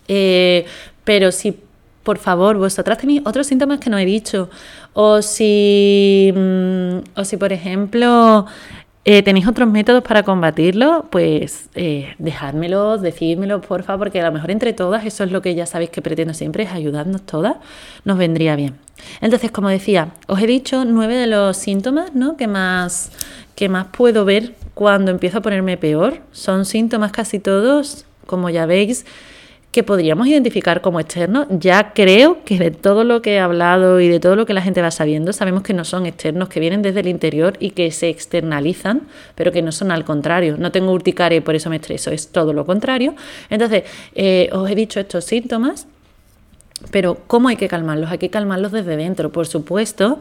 Eh, 0.09 0.67
pero 1.05 1.33
si 1.33 1.57
por 2.05 2.19
favor, 2.19 2.57
vosotras 2.57 2.99
tenéis 2.99 3.23
otros 3.25 3.47
síntomas 3.47 3.81
que 3.81 3.91
no 3.91 3.99
he 3.99 4.05
dicho. 4.05 4.49
O 4.93 5.23
si, 5.23 6.33
mm, 6.35 7.19
o 7.19 7.25
si 7.25 7.37
por 7.37 7.53
ejemplo, 7.53 8.47
eh, 9.07 9.23
tenéis 9.23 9.49
otros 9.49 9.69
métodos 9.69 10.03
para 10.03 10.23
combatirlo, 10.23 11.07
pues 11.11 11.69
eh, 11.75 12.15
dejádmelo, 12.19 12.99
decídmelo, 12.99 13.61
por 13.61 13.83
favor, 13.83 14.07
porque 14.07 14.21
a 14.21 14.27
lo 14.27 14.33
mejor 14.33 14.51
entre 14.51 14.73
todas, 14.73 15.05
eso 15.05 15.25
es 15.25 15.33
lo 15.33 15.43
que 15.43 15.55
ya 15.55 15.67
sabéis 15.67 15.91
que 15.91 16.01
pretendo 16.01 16.33
siempre, 16.35 16.65
es 16.65 16.73
ayudarnos 16.73 17.23
todas, 17.23 17.57
nos 18.05 18.17
vendría 18.17 18.57
bien. 18.57 18.77
Entonces, 19.21 19.51
como 19.51 19.69
decía, 19.69 20.09
os 20.27 20.41
he 20.41 20.47
dicho 20.47 20.85
nueve 20.85 21.17
de 21.17 21.27
los 21.27 21.57
síntomas 21.57 22.15
¿no? 22.15 22.37
que, 22.37 22.47
más, 22.47 23.11
que 23.55 23.69
más 23.69 23.89
puedo 23.89 24.25
ver 24.25 24.55
cuando 24.75 25.11
empiezo 25.11 25.39
a 25.39 25.43
ponerme 25.43 25.77
peor. 25.77 26.21
Son 26.33 26.65
síntomas 26.65 27.13
casi 27.13 27.39
todos, 27.39 28.07
como 28.27 28.49
ya 28.49 28.67
veis, 28.67 29.05
que 29.75 29.83
podríamos 29.83 30.29
identificar 30.29 30.81
como 30.83 31.01
externos, 31.01 31.49
ya 31.51 31.95
creo 31.95 32.45
que 32.45 32.61
de 32.61 32.71
todo 32.71 33.03
lo 33.03 33.23
que 33.23 33.35
he 33.35 33.41
hablado 33.41 33.99
y 33.99 34.07
de 34.07 34.21
todo 34.21 34.37
lo 34.37 34.47
que 34.47 34.55
la 34.55 34.63
gente 34.63 34.81
va 34.81 34.93
sabiendo, 34.93 35.33
sabemos 35.33 35.65
que 35.65 35.75
no 35.75 35.85
son 35.85 36.07
externos, 36.07 36.49
que 36.49 36.61
vienen 36.61 36.81
desde 36.81 37.01
el 37.01 37.09
interior 37.09 37.57
y 37.59 37.71
que 37.71 37.91
se 37.91 38.09
externalizan, 38.09 39.03
pero 39.35 39.51
que 39.51 39.63
no 39.63 39.73
son 39.73 39.91
al 39.91 40.05
contrario. 40.05 40.57
No 40.57 40.71
tengo 40.71 40.93
urticaria 40.93 41.39
y 41.39 41.41
por 41.41 41.57
eso 41.57 41.71
me 41.71 41.77
estreso, 41.77 42.13
es 42.13 42.29
todo 42.29 42.53
lo 42.53 42.65
contrario. 42.65 43.17
Entonces, 43.51 43.83
eh, 44.15 44.49
os 44.53 44.71
he 44.71 44.77
dicho 44.77 45.01
estos 45.01 45.25
síntomas. 45.25 45.89
Pero 46.91 47.19
¿cómo 47.27 47.49
hay 47.49 47.57
que 47.57 47.67
calmarlos? 47.67 48.11
Hay 48.11 48.19
que 48.19 48.31
calmarlos 48.31 48.71
desde 48.71 48.97
dentro. 48.97 49.33
Por 49.33 49.47
supuesto, 49.47 50.19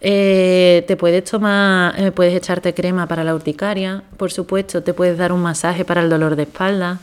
eh, 0.00 0.82
te 0.88 0.96
puedes 0.96 1.24
tomar, 1.24 1.94
eh, 2.00 2.10
puedes 2.10 2.34
echarte 2.34 2.74
crema 2.74 3.06
para 3.06 3.22
la 3.22 3.34
urticaria. 3.34 4.02
Por 4.16 4.32
supuesto, 4.32 4.82
te 4.82 4.94
puedes 4.94 5.18
dar 5.18 5.30
un 5.30 5.42
masaje 5.42 5.84
para 5.84 6.02
el 6.02 6.08
dolor 6.08 6.34
de 6.34 6.44
espalda. 6.44 7.00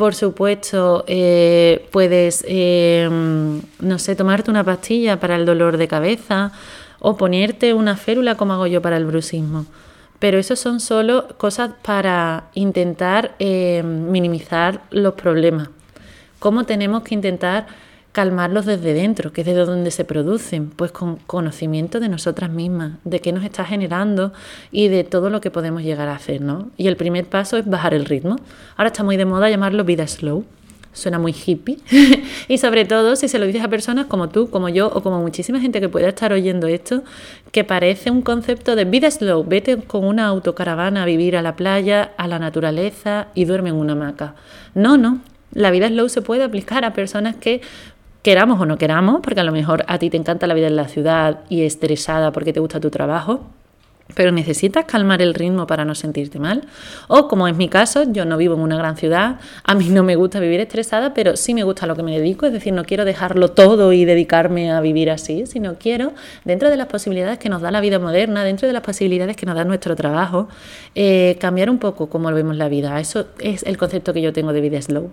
Por 0.00 0.14
supuesto, 0.14 1.04
eh, 1.08 1.86
puedes, 1.90 2.42
em, 2.48 3.60
no 3.80 3.98
sé, 3.98 4.16
tomarte 4.16 4.50
una 4.50 4.64
pastilla 4.64 5.20
para 5.20 5.36
el 5.36 5.44
dolor 5.44 5.76
de 5.76 5.88
cabeza 5.88 6.52
o 7.00 7.18
ponerte 7.18 7.74
una 7.74 7.96
férula 7.96 8.34
como 8.34 8.54
hago 8.54 8.66
yo 8.66 8.80
para 8.80 8.96
el 8.96 9.04
bruxismo. 9.04 9.66
Pero 10.18 10.38
eso 10.38 10.56
son 10.56 10.80
solo 10.80 11.28
cosas 11.36 11.72
para 11.82 12.44
intentar 12.54 13.34
em, 13.38 14.10
minimizar 14.10 14.80
los 14.90 15.12
problemas. 15.12 15.68
¿Cómo 16.38 16.64
tenemos 16.64 17.02
que 17.02 17.14
intentar 17.14 17.66
calmarlos 18.12 18.66
desde 18.66 18.92
dentro, 18.92 19.32
que 19.32 19.42
es 19.42 19.46
desde 19.46 19.64
donde 19.64 19.90
se 19.90 20.04
producen, 20.04 20.70
pues 20.70 20.90
con 20.90 21.16
conocimiento 21.16 22.00
de 22.00 22.08
nosotras 22.08 22.50
mismas, 22.50 22.92
de 23.04 23.20
qué 23.20 23.32
nos 23.32 23.44
está 23.44 23.64
generando 23.64 24.32
y 24.72 24.88
de 24.88 25.04
todo 25.04 25.30
lo 25.30 25.40
que 25.40 25.50
podemos 25.50 25.82
llegar 25.82 26.08
a 26.08 26.16
hacer, 26.16 26.40
¿no? 26.40 26.70
Y 26.76 26.88
el 26.88 26.96
primer 26.96 27.26
paso 27.26 27.56
es 27.56 27.66
bajar 27.66 27.94
el 27.94 28.04
ritmo. 28.04 28.36
Ahora 28.76 28.88
está 28.88 29.04
muy 29.04 29.16
de 29.16 29.26
moda 29.26 29.48
llamarlo 29.48 29.84
vida 29.84 30.06
slow. 30.06 30.44
Suena 30.92 31.20
muy 31.20 31.32
hippie. 31.32 31.78
y 32.48 32.58
sobre 32.58 32.84
todo 32.84 33.14
si 33.14 33.28
se 33.28 33.38
lo 33.38 33.46
dices 33.46 33.62
a 33.62 33.68
personas 33.68 34.06
como 34.06 34.28
tú, 34.28 34.50
como 34.50 34.68
yo 34.68 34.88
o 34.88 35.02
como 35.02 35.20
muchísima 35.20 35.60
gente 35.60 35.80
que 35.80 35.88
pueda 35.88 36.08
estar 36.08 36.32
oyendo 36.32 36.66
esto, 36.66 37.04
que 37.52 37.62
parece 37.62 38.10
un 38.10 38.22
concepto 38.22 38.74
de 38.74 38.86
vida 38.86 39.08
slow. 39.08 39.44
Vete 39.44 39.76
con 39.76 40.04
una 40.04 40.26
autocaravana 40.26 41.04
a 41.04 41.06
vivir 41.06 41.36
a 41.36 41.42
la 41.42 41.54
playa, 41.54 42.10
a 42.16 42.26
la 42.26 42.40
naturaleza 42.40 43.28
y 43.36 43.44
duerme 43.44 43.68
en 43.68 43.76
una 43.76 43.92
hamaca. 43.92 44.34
No, 44.74 44.98
no. 44.98 45.20
La 45.52 45.70
vida 45.70 45.88
slow 45.88 46.08
se 46.08 46.22
puede 46.22 46.42
aplicar 46.42 46.84
a 46.84 46.92
personas 46.92 47.36
que 47.36 47.60
queramos 48.22 48.60
o 48.60 48.66
no 48.66 48.78
queramos, 48.78 49.20
porque 49.22 49.40
a 49.40 49.44
lo 49.44 49.52
mejor 49.52 49.84
a 49.86 49.98
ti 49.98 50.10
te 50.10 50.16
encanta 50.16 50.46
la 50.46 50.54
vida 50.54 50.66
en 50.66 50.76
la 50.76 50.88
ciudad 50.88 51.40
y 51.48 51.62
estresada 51.62 52.32
porque 52.32 52.52
te 52.52 52.60
gusta 52.60 52.80
tu 52.80 52.90
trabajo, 52.90 53.40
pero 54.14 54.32
necesitas 54.32 54.84
calmar 54.84 55.22
el 55.22 55.34
ritmo 55.34 55.66
para 55.66 55.84
no 55.84 55.94
sentirte 55.94 56.38
mal. 56.38 56.66
O 57.08 57.28
como 57.28 57.48
es 57.48 57.56
mi 57.56 57.68
caso, 57.68 58.04
yo 58.10 58.24
no 58.24 58.36
vivo 58.36 58.54
en 58.54 58.60
una 58.60 58.76
gran 58.76 58.96
ciudad, 58.96 59.38
a 59.64 59.74
mí 59.74 59.88
no 59.88 60.02
me 60.02 60.16
gusta 60.16 60.40
vivir 60.40 60.60
estresada, 60.60 61.14
pero 61.14 61.36
sí 61.36 61.54
me 61.54 61.62
gusta 61.62 61.86
lo 61.86 61.96
que 61.96 62.02
me 62.02 62.18
dedico, 62.18 62.46
es 62.46 62.52
decir, 62.52 62.72
no 62.72 62.84
quiero 62.84 63.04
dejarlo 63.04 63.52
todo 63.52 63.92
y 63.92 64.04
dedicarme 64.04 64.72
a 64.72 64.80
vivir 64.80 65.10
así, 65.10 65.46
sino 65.46 65.76
quiero, 65.76 66.12
dentro 66.44 66.70
de 66.70 66.76
las 66.76 66.86
posibilidades 66.86 67.38
que 67.38 67.48
nos 67.48 67.62
da 67.62 67.70
la 67.70 67.80
vida 67.80 67.98
moderna, 67.98 68.44
dentro 68.44 68.66
de 68.66 68.74
las 68.74 68.82
posibilidades 68.82 69.36
que 69.36 69.46
nos 69.46 69.54
da 69.54 69.64
nuestro 69.64 69.96
trabajo, 69.96 70.48
eh, 70.94 71.36
cambiar 71.40 71.70
un 71.70 71.78
poco 71.78 72.08
cómo 72.08 72.30
vemos 72.32 72.56
la 72.56 72.68
vida. 72.68 72.98
Eso 73.00 73.26
es 73.38 73.62
el 73.62 73.76
concepto 73.76 74.12
que 74.12 74.22
yo 74.22 74.32
tengo 74.32 74.52
de 74.52 74.60
vida 74.60 74.80
slow. 74.82 75.10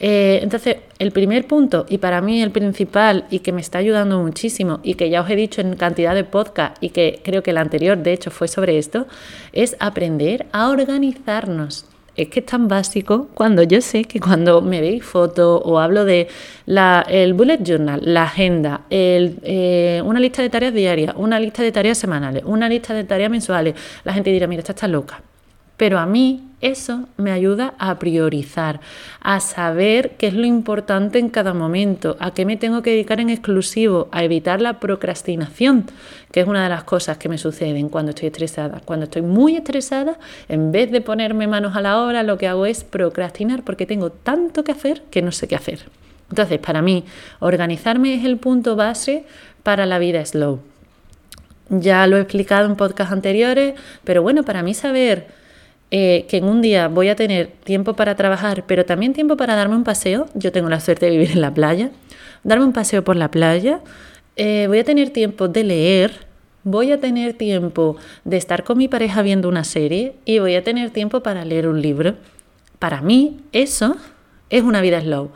Eh, 0.00 0.40
entonces, 0.42 0.78
el 0.98 1.12
primer 1.12 1.46
punto, 1.46 1.84
y 1.88 1.98
para 1.98 2.22
mí 2.22 2.42
el 2.42 2.50
principal, 2.50 3.26
y 3.30 3.40
que 3.40 3.52
me 3.52 3.60
está 3.60 3.78
ayudando 3.78 4.20
muchísimo, 4.20 4.80
y 4.82 4.94
que 4.94 5.10
ya 5.10 5.20
os 5.20 5.28
he 5.28 5.36
dicho 5.36 5.60
en 5.60 5.76
cantidad 5.76 6.14
de 6.14 6.24
podcast, 6.24 6.82
y 6.82 6.88
que 6.88 7.20
creo 7.22 7.42
que 7.42 7.50
el 7.50 7.58
anterior, 7.58 7.98
de 7.98 8.14
hecho, 8.14 8.30
fue 8.30 8.48
sobre 8.48 8.78
esto, 8.78 9.06
es 9.52 9.76
aprender 9.78 10.46
a 10.52 10.70
organizarnos. 10.70 11.84
Es 12.16 12.28
que 12.28 12.40
es 12.40 12.46
tan 12.46 12.66
básico 12.66 13.28
cuando 13.34 13.62
yo 13.62 13.80
sé 13.80 14.04
que 14.04 14.20
cuando 14.20 14.62
me 14.62 14.80
veis 14.80 15.04
fotos 15.04 15.62
o 15.64 15.78
hablo 15.78 16.04
de 16.04 16.28
la, 16.66 17.04
el 17.08 17.34
bullet 17.34 17.60
journal, 17.62 18.00
la 18.02 18.24
agenda, 18.24 18.82
el, 18.90 19.38
eh, 19.42 20.02
una 20.04 20.18
lista 20.18 20.42
de 20.42 20.50
tareas 20.50 20.74
diarias, 20.74 21.14
una 21.16 21.38
lista 21.38 21.62
de 21.62 21.72
tareas 21.72 21.98
semanales, 21.98 22.42
una 22.44 22.68
lista 22.68 22.94
de 22.94 23.04
tareas 23.04 23.30
mensuales, 23.30 23.74
la 24.04 24.12
gente 24.12 24.30
dirá, 24.30 24.46
mira, 24.46 24.60
esta 24.60 24.72
está 24.72 24.88
loca. 24.88 25.22
Pero 25.80 25.98
a 25.98 26.04
mí 26.04 26.42
eso 26.60 27.08
me 27.16 27.32
ayuda 27.32 27.72
a 27.78 27.98
priorizar, 27.98 28.80
a 29.22 29.40
saber 29.40 30.10
qué 30.18 30.26
es 30.26 30.34
lo 30.34 30.44
importante 30.44 31.18
en 31.18 31.30
cada 31.30 31.54
momento, 31.54 32.18
a 32.20 32.34
qué 32.34 32.44
me 32.44 32.58
tengo 32.58 32.82
que 32.82 32.90
dedicar 32.90 33.18
en 33.18 33.30
exclusivo, 33.30 34.10
a 34.12 34.22
evitar 34.22 34.60
la 34.60 34.78
procrastinación, 34.78 35.86
que 36.32 36.40
es 36.40 36.46
una 36.46 36.64
de 36.64 36.68
las 36.68 36.84
cosas 36.84 37.16
que 37.16 37.30
me 37.30 37.38
suceden 37.38 37.88
cuando 37.88 38.10
estoy 38.10 38.26
estresada. 38.26 38.82
Cuando 38.84 39.04
estoy 39.04 39.22
muy 39.22 39.56
estresada, 39.56 40.18
en 40.50 40.70
vez 40.70 40.90
de 40.90 41.00
ponerme 41.00 41.46
manos 41.46 41.74
a 41.74 41.80
la 41.80 41.98
obra, 41.98 42.24
lo 42.24 42.36
que 42.36 42.46
hago 42.46 42.66
es 42.66 42.84
procrastinar 42.84 43.62
porque 43.62 43.86
tengo 43.86 44.10
tanto 44.10 44.64
que 44.64 44.72
hacer 44.72 45.00
que 45.10 45.22
no 45.22 45.32
sé 45.32 45.48
qué 45.48 45.56
hacer. 45.56 45.86
Entonces, 46.28 46.58
para 46.58 46.82
mí, 46.82 47.06
organizarme 47.38 48.16
es 48.16 48.26
el 48.26 48.36
punto 48.36 48.76
base 48.76 49.24
para 49.62 49.86
la 49.86 49.98
vida 49.98 50.22
slow. 50.26 50.60
Ya 51.70 52.06
lo 52.06 52.18
he 52.18 52.20
explicado 52.20 52.66
en 52.66 52.76
podcasts 52.76 53.14
anteriores, 53.14 53.80
pero 54.04 54.20
bueno, 54.20 54.42
para 54.42 54.62
mí 54.62 54.74
saber 54.74 55.39
eh, 55.90 56.26
que 56.28 56.36
en 56.36 56.44
un 56.44 56.62
día 56.62 56.88
voy 56.88 57.08
a 57.08 57.16
tener 57.16 57.48
tiempo 57.48 57.94
para 57.94 58.14
trabajar, 58.14 58.64
pero 58.66 58.84
también 58.84 59.12
tiempo 59.12 59.36
para 59.36 59.56
darme 59.56 59.74
un 59.74 59.84
paseo. 59.84 60.26
Yo 60.34 60.52
tengo 60.52 60.68
la 60.68 60.80
suerte 60.80 61.06
de 61.06 61.12
vivir 61.12 61.32
en 61.32 61.40
la 61.40 61.52
playa. 61.52 61.90
Darme 62.44 62.64
un 62.64 62.72
paseo 62.72 63.02
por 63.02 63.16
la 63.16 63.30
playa. 63.30 63.80
Eh, 64.36 64.66
voy 64.68 64.78
a 64.78 64.84
tener 64.84 65.10
tiempo 65.10 65.48
de 65.48 65.64
leer. 65.64 66.26
Voy 66.62 66.92
a 66.92 67.00
tener 67.00 67.34
tiempo 67.34 67.96
de 68.24 68.36
estar 68.36 68.64
con 68.64 68.78
mi 68.78 68.86
pareja 68.86 69.22
viendo 69.22 69.48
una 69.48 69.64
serie 69.64 70.14
y 70.26 70.38
voy 70.38 70.54
a 70.54 70.62
tener 70.62 70.90
tiempo 70.90 71.22
para 71.22 71.44
leer 71.44 71.66
un 71.66 71.80
libro. 71.80 72.16
Para 72.78 73.00
mí 73.00 73.40
eso 73.52 73.96
es 74.50 74.62
una 74.62 74.80
vida 74.80 75.00
slow. 75.00 75.30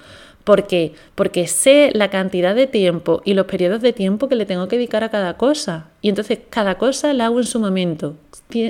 ¿Por 0.44 0.66
qué? 0.66 0.92
Porque 1.14 1.48
sé 1.48 1.90
la 1.94 2.10
cantidad 2.10 2.54
de 2.54 2.66
tiempo 2.66 3.22
y 3.24 3.32
los 3.32 3.46
periodos 3.46 3.80
de 3.80 3.94
tiempo 3.94 4.28
que 4.28 4.34
le 4.34 4.44
tengo 4.44 4.68
que 4.68 4.76
dedicar 4.76 5.02
a 5.02 5.08
cada 5.08 5.38
cosa. 5.38 5.88
Y 6.02 6.10
entonces 6.10 6.38
cada 6.50 6.76
cosa 6.76 7.14
la 7.14 7.26
hago 7.26 7.40
en 7.40 7.46
su 7.46 7.58
momento, 7.58 8.14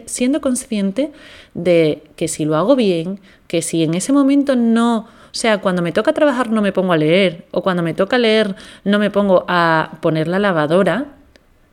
siendo 0.07 0.41
consciente 0.41 1.11
de 1.53 2.05
que 2.15 2.29
si 2.29 2.45
lo 2.45 2.55
hago 2.55 2.77
bien, 2.77 3.19
que 3.49 3.61
si 3.61 3.83
en 3.83 3.95
ese 3.95 4.13
momento 4.13 4.55
no, 4.55 4.99
o 4.99 5.07
sea, 5.33 5.59
cuando 5.59 5.83
me 5.83 5.91
toca 5.91 6.13
trabajar 6.13 6.49
no 6.49 6.63
me 6.63 6.73
pongo 6.73 6.93
a 6.93 6.97
leer, 6.97 7.47
o 7.51 7.63
cuando 7.63 7.83
me 7.83 7.93
toca 7.93 8.19
leer 8.19 8.55
no 8.85 9.01
me 9.01 9.11
pongo 9.11 9.45
a 9.49 9.99
poner 10.01 10.29
la 10.29 10.39
lavadora, 10.39 11.07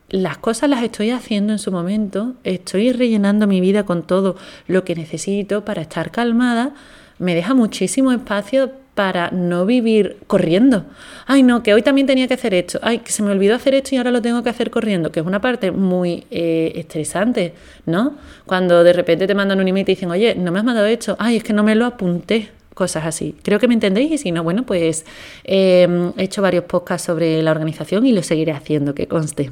las 0.09 0.39
cosas 0.39 0.67
las 0.69 0.81
estoy 0.81 1.11
haciendo 1.11 1.53
en 1.53 1.59
su 1.59 1.71
momento, 1.71 2.33
estoy 2.43 2.91
rellenando 2.91 3.45
mi 3.45 3.61
vida 3.61 3.85
con 3.85 4.01
todo 4.01 4.35
lo 4.67 4.83
que 4.83 4.95
necesito 4.95 5.63
para 5.63 5.83
estar 5.83 6.09
calmada, 6.09 6.73
me 7.19 7.35
deja 7.35 7.53
muchísimo 7.53 8.11
espacio 8.11 8.71
para 8.95 9.31
no 9.31 9.65
vivir 9.65 10.17
corriendo. 10.27 10.85
Ay, 11.25 11.43
no, 11.43 11.63
que 11.63 11.73
hoy 11.73 11.81
también 11.81 12.07
tenía 12.07 12.27
que 12.27 12.33
hacer 12.33 12.53
esto. 12.53 12.79
Ay, 12.81 12.99
que 12.99 13.11
se 13.11 13.23
me 13.23 13.31
olvidó 13.31 13.55
hacer 13.55 13.73
esto 13.73 13.95
y 13.95 13.97
ahora 13.97 14.11
lo 14.11 14.21
tengo 14.21 14.43
que 14.43 14.49
hacer 14.49 14.69
corriendo, 14.69 15.11
que 15.11 15.21
es 15.21 15.25
una 15.25 15.39
parte 15.39 15.71
muy 15.71 16.25
eh, 16.31 16.73
estresante, 16.75 17.53
¿no? 17.85 18.15
Cuando 18.45 18.83
de 18.83 18.93
repente 18.93 19.27
te 19.27 19.35
mandan 19.35 19.59
un 19.59 19.67
email 19.67 19.83
y 19.83 19.85
te 19.85 19.91
dicen, 19.93 20.11
oye, 20.11 20.35
no 20.35 20.51
me 20.51 20.59
has 20.59 20.65
mandado 20.65 20.87
esto. 20.87 21.15
Ay, 21.19 21.37
es 21.37 21.43
que 21.43 21.53
no 21.53 21.63
me 21.63 21.75
lo 21.75 21.85
apunté. 21.85 22.49
Cosas 22.73 23.05
así. 23.05 23.35
Creo 23.43 23.59
que 23.59 23.67
me 23.67 23.73
entendéis 23.73 24.11
y 24.11 24.17
si 24.17 24.31
no, 24.31 24.43
bueno, 24.43 24.63
pues 24.63 25.05
em, 25.43 26.13
he 26.17 26.23
hecho 26.23 26.41
varios 26.41 26.63
podcasts 26.63 27.05
sobre 27.05 27.41
la 27.43 27.51
organización 27.51 28.05
y 28.05 28.13
lo 28.13 28.23
seguiré 28.23 28.53
haciendo, 28.53 28.95
que 28.95 29.07
conste. 29.07 29.51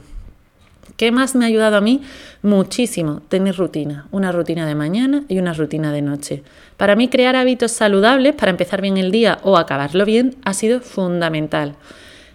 ¿Qué 1.00 1.14
más 1.14 1.34
me 1.34 1.46
ha 1.46 1.48
ayudado 1.48 1.78
a 1.78 1.82
mí? 1.82 2.02
Muchísimo, 2.42 3.22
tener 3.30 3.56
rutina, 3.56 4.08
una 4.12 4.34
rutina 4.34 4.68
de 4.68 4.76
mañana 4.76 5.24
y 5.30 5.40
una 5.40 5.54
rutina 5.54 5.94
de 5.94 6.02
noche. 6.02 6.44
Para 6.76 6.98
mí 6.98 7.08
crear 7.08 7.38
hábitos 7.38 7.72
saludables 7.72 8.36
para 8.36 8.52
empezar 8.52 8.82
bien 8.82 8.98
el 8.98 9.10
día 9.10 9.38
o 9.44 9.56
acabarlo 9.56 10.04
bien 10.04 10.36
ha 10.44 10.54
sido 10.54 10.82
fundamental. 10.82 11.76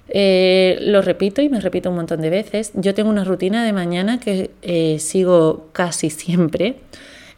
Eh, 0.09 0.79
lo 0.81 1.03
repito 1.03 1.43
y 1.43 1.51
me 1.51 1.61
repito 1.61 1.91
un 1.91 1.97
montón 1.97 2.23
de 2.23 2.31
veces. 2.31 2.73
Yo 2.73 2.95
tengo 2.95 3.11
una 3.11 3.25
rutina 3.25 3.67
de 3.67 3.75
mañana 3.75 4.19
que 4.19 4.51
eh, 4.63 4.99
sigo 4.99 5.69
casi 5.73 6.09
siempre 6.09 6.77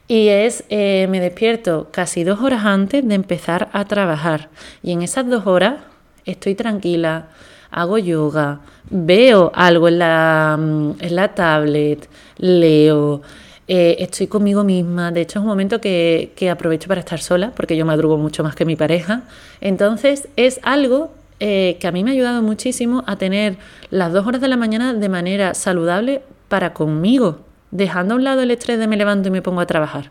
y 0.07 0.29
es 0.29 0.62
eh, 0.69 1.09
me 1.11 1.19
despierto 1.19 1.89
casi 1.91 2.23
dos 2.23 2.41
horas 2.41 2.65
antes 2.65 3.05
de 3.05 3.17
empezar 3.17 3.69
a 3.73 3.85
trabajar 3.87 4.49
y 4.81 4.93
en 4.93 5.03
esas 5.03 5.29
dos 5.29 5.45
horas 5.49 5.81
estoy 6.25 6.55
tranquila, 6.55 7.31
hago 7.70 7.98
yoga, 7.98 8.61
veo 8.90 9.52
algo 9.55 9.88
en 9.88 9.98
la, 9.98 10.57
mm, 10.59 10.90
en 11.00 11.16
la 11.16 11.35
tablet, 11.35 12.09
leo, 12.38 13.22
eh, 13.68 13.96
estoy 13.98 14.26
conmigo 14.29 14.64
misma. 14.64 15.11
De 15.11 15.22
hecho, 15.22 15.38
es 15.38 15.42
un 15.42 15.48
momento 15.48 15.81
que, 15.81 16.33
que, 16.37 16.50
aprovecho 16.50 16.88
para 16.88 17.00
estar 17.00 17.20
sola, 17.20 17.52
porque 17.57 17.76
yo 17.76 17.85
madrugo 17.85 18.16
mucho 18.16 18.42
más 18.44 18.55
que 18.55 18.64
mi 18.64 18.76
pareja. 18.76 19.22
Entonces, 19.61 20.29
es 20.37 20.61
algo 20.62 21.11
eh, 21.40 21.76
que 21.81 21.87
a 21.87 21.92
mí 21.92 22.02
me 22.02 22.11
ha 22.11 22.14
ayudado 22.14 22.42
muchísimo 22.42 23.05
a 23.07 23.16
tener 23.16 23.57
las 23.90 24.12
dos 24.12 24.26
horas 24.26 24.40
de 24.40 24.48
la 24.48 24.57
mañana 24.57 24.94
de 24.94 25.09
manera 25.09 25.52
saludable 25.55 26.22
para 26.48 26.72
conmigo, 26.72 27.40
dejando 27.70 28.14
a 28.14 28.16
un 28.16 28.24
lado 28.24 28.42
el 28.42 28.50
estrés 28.50 28.79
de 28.79 28.87
me 28.87 28.96
levanto 28.96 29.29
y 29.29 29.33
me 29.33 29.42
pongo 29.42 29.61
a 29.61 29.66
trabajar. 29.66 30.11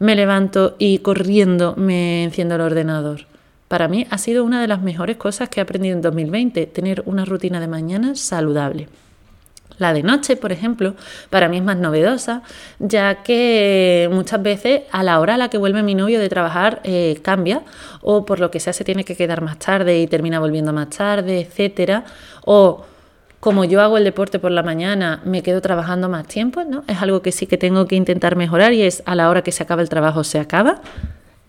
Me 0.00 0.16
levanto 0.16 0.74
y 0.78 0.98
corriendo 0.98 1.74
me 1.76 2.24
enciendo 2.24 2.56
el 2.56 2.62
ordenador. 2.62 3.26
Para 3.74 3.88
mí 3.88 4.06
ha 4.08 4.18
sido 4.18 4.44
una 4.44 4.60
de 4.60 4.68
las 4.68 4.82
mejores 4.82 5.16
cosas 5.16 5.48
que 5.48 5.58
he 5.58 5.62
aprendido 5.64 5.96
en 5.96 6.00
2020, 6.00 6.66
tener 6.66 7.02
una 7.06 7.24
rutina 7.24 7.58
de 7.58 7.66
mañana 7.66 8.14
saludable. 8.14 8.88
La 9.78 9.92
de 9.92 10.04
noche, 10.04 10.36
por 10.36 10.52
ejemplo, 10.52 10.94
para 11.28 11.48
mí 11.48 11.56
es 11.56 11.64
más 11.64 11.76
novedosa, 11.76 12.42
ya 12.78 13.24
que 13.24 14.08
muchas 14.12 14.40
veces 14.40 14.82
a 14.92 15.02
la 15.02 15.18
hora 15.18 15.34
a 15.34 15.38
la 15.38 15.50
que 15.50 15.58
vuelve 15.58 15.82
mi 15.82 15.96
novio 15.96 16.20
de 16.20 16.28
trabajar 16.28 16.82
eh, 16.84 17.18
cambia, 17.22 17.62
o 18.00 18.24
por 18.24 18.38
lo 18.38 18.52
que 18.52 18.60
sea 18.60 18.72
se 18.72 18.84
tiene 18.84 19.04
que 19.04 19.16
quedar 19.16 19.42
más 19.42 19.58
tarde 19.58 19.98
y 19.98 20.06
termina 20.06 20.38
volviendo 20.38 20.72
más 20.72 20.90
tarde, 20.90 21.40
etcétera, 21.40 22.04
o 22.44 22.84
como 23.40 23.64
yo 23.64 23.80
hago 23.80 23.98
el 23.98 24.04
deporte 24.04 24.38
por 24.38 24.52
la 24.52 24.62
mañana, 24.62 25.20
me 25.24 25.42
quedo 25.42 25.60
trabajando 25.60 26.08
más 26.08 26.28
tiempo, 26.28 26.62
¿no? 26.62 26.84
Es 26.86 27.02
algo 27.02 27.22
que 27.22 27.32
sí 27.32 27.48
que 27.48 27.58
tengo 27.58 27.88
que 27.88 27.96
intentar 27.96 28.36
mejorar 28.36 28.72
y 28.72 28.82
es 28.82 29.02
a 29.04 29.16
la 29.16 29.28
hora 29.28 29.42
que 29.42 29.50
se 29.50 29.64
acaba 29.64 29.82
el 29.82 29.88
trabajo 29.88 30.22
se 30.22 30.38
acaba. 30.38 30.80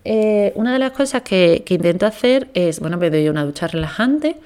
Eh, 0.08 0.52
una 0.54 0.72
de 0.72 0.78
las 0.78 0.92
cosas 0.92 1.22
que, 1.22 1.64
intento 1.68 2.06
hacer 2.06 2.46
es, 2.54 2.78
bueno, 2.78 2.96
me 2.96 3.10
doy 3.10 3.28
una 3.28 3.44
ducha 3.44 3.66
relajante 3.66 4.36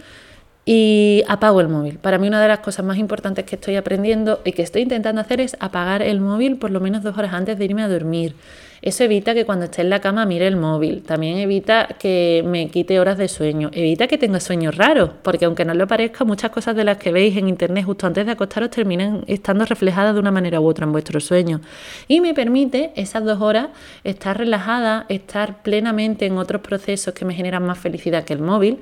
y 0.65 1.23
apago 1.29 1.61
el 1.61 1.69
móvil. 1.69 1.99
Para 1.99 2.17
mí 2.17 2.29
una 2.29 2.41
de 2.41 2.49
las 2.49 2.61
cosas 2.61 2.83
más 2.83 2.97
importantes 2.97 3.45
que 3.45 3.57
estoy 3.57 3.77
aprendiendo 3.77 4.41
y 4.47 4.53
que 4.53 4.63
estoy 4.63 4.81
intentando 4.81 5.21
hacer 5.21 5.39
es 5.39 5.59
apagar 5.61 6.01
el 6.01 6.23
móvil 6.23 6.57
por 6.57 6.71
lo 6.71 6.81
menos 6.81 7.03
dos 7.03 7.19
horas 7.19 7.35
antes 7.35 7.59
de 7.59 7.67
irme 7.67 7.83
a 7.83 7.89
dormir. 7.89 8.35
Eso 8.83 9.05
evita 9.05 9.35
que 9.35 9.45
cuando 9.45 9.67
esté 9.67 9.83
en 9.83 9.91
la 9.91 10.01
cama 10.01 10.25
mire 10.25 10.47
el 10.47 10.57
móvil. 10.57 11.03
También 11.03 11.39
evita 11.39 11.87
que 11.99 12.43
me 12.47 12.69
quite 12.69 12.99
horas 12.99 13.19
de 13.19 13.29
sueño. 13.29 13.71
Evita 13.73 14.07
que 14.07 14.17
tenga 14.17 14.41
sueños 14.41 14.77
raros, 14.77 15.11
porque 15.23 15.45
aunque 15.45 15.65
no 15.65 15.75
lo 15.75 15.87
parezca, 15.87 16.25
muchas 16.25 16.51
cosas 16.51 16.75
de 16.77 16.85
las 16.85 16.97
que 16.97 17.13
veis 17.13 17.37
en 17.37 17.49
internet 17.49 17.85
justo 17.85 18.07
antes 18.07 18.25
de 18.25 18.33
acostaros 18.33 18.71
terminan 18.71 19.23
estando 19.27 19.65
reflejadas 19.67 20.15
de 20.15 20.21
una 20.21 20.31
manera 20.31 20.61
u 20.61 20.67
otra 20.67 20.87
en 20.87 20.93
vuestro 20.93 21.21
sueño. 21.21 21.61
Y 22.09 22.21
me 22.21 22.33
permite 22.33 22.93
esas 22.97 23.25
dos 23.25 23.41
horas 23.43 23.69
estar 24.03 24.39
relajada, 24.39 25.05
estar 25.09 25.63
plenamente 25.63 26.25
en 26.25 26.39
otros 26.39 26.63
procesos 26.63 27.13
que 27.13 27.25
me 27.25 27.35
generan 27.35 27.65
más 27.65 27.79
felicidad 27.79 28.25
que 28.25 28.33
el 28.33 28.41
móvil 28.41 28.79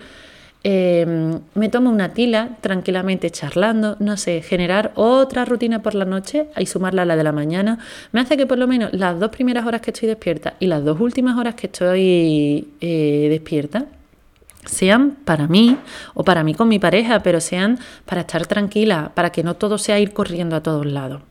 Em, 0.65 1.41
me 1.55 1.69
tomo 1.69 1.89
una 1.89 2.13
tila 2.15 2.59
tranquilamente 2.61 3.31
charlando, 3.31 3.97
no 4.01 4.17
sé, 4.17 4.43
generar 4.43 4.91
otra 4.97 5.45
rutina 5.45 5.83
por 5.83 5.95
la 5.95 6.05
noche 6.05 6.49
y 6.57 6.67
sumarla 6.67 7.03
a 7.03 7.05
la 7.05 7.17
de 7.17 7.23
la 7.23 7.33
mañana, 7.33 7.79
me 8.11 8.21
hace 8.21 8.37
que 8.37 8.47
por 8.47 8.59
lo 8.59 8.67
menos 8.67 8.93
las 8.93 9.21
dos 9.21 9.31
primeras 9.31 9.67
horas 9.67 9.81
que 9.81 9.93
estoy 9.93 10.09
despierta 10.09 10.55
y 10.59 10.67
las 10.67 10.85
dos 10.85 11.01
últimas 11.01 11.39
horas 11.39 11.55
que 11.55 11.69
estoy 11.69 12.69
eh, 12.81 13.29
despierta 13.31 13.87
sean 14.65 15.13
para 15.25 15.47
mí 15.47 15.77
o 16.15 16.25
para 16.25 16.43
mí 16.43 16.55
con 16.55 16.69
mi 16.69 16.79
pareja, 16.81 17.23
pero 17.23 17.41
sean 17.41 17.79
para 18.05 18.23
estar 18.23 18.47
tranquila, 18.47 19.13
para 19.15 19.31
que 19.31 19.45
no 19.45 19.55
todo 19.55 19.79
sea 19.79 20.01
ir 20.01 20.13
corriendo 20.13 20.57
a 20.57 20.63
todos 20.63 20.87
lados. 20.87 21.23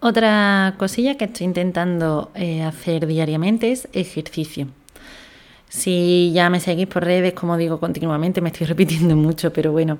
Otra 0.00 0.74
cosilla 0.78 1.16
que 1.16 1.24
estoy 1.26 1.46
intentando 1.46 2.30
eh, 2.34 2.62
hacer 2.62 3.06
diariamente 3.06 3.72
es 3.72 3.88
ejercicio. 3.92 4.68
Si 5.68 6.32
ya 6.32 6.48
me 6.48 6.60
seguís 6.60 6.86
por 6.86 7.04
redes, 7.04 7.34
como 7.34 7.58
digo 7.58 7.78
continuamente, 7.78 8.40
me 8.40 8.48
estoy 8.48 8.66
repitiendo 8.68 9.16
mucho, 9.16 9.52
pero 9.52 9.72
bueno, 9.72 9.98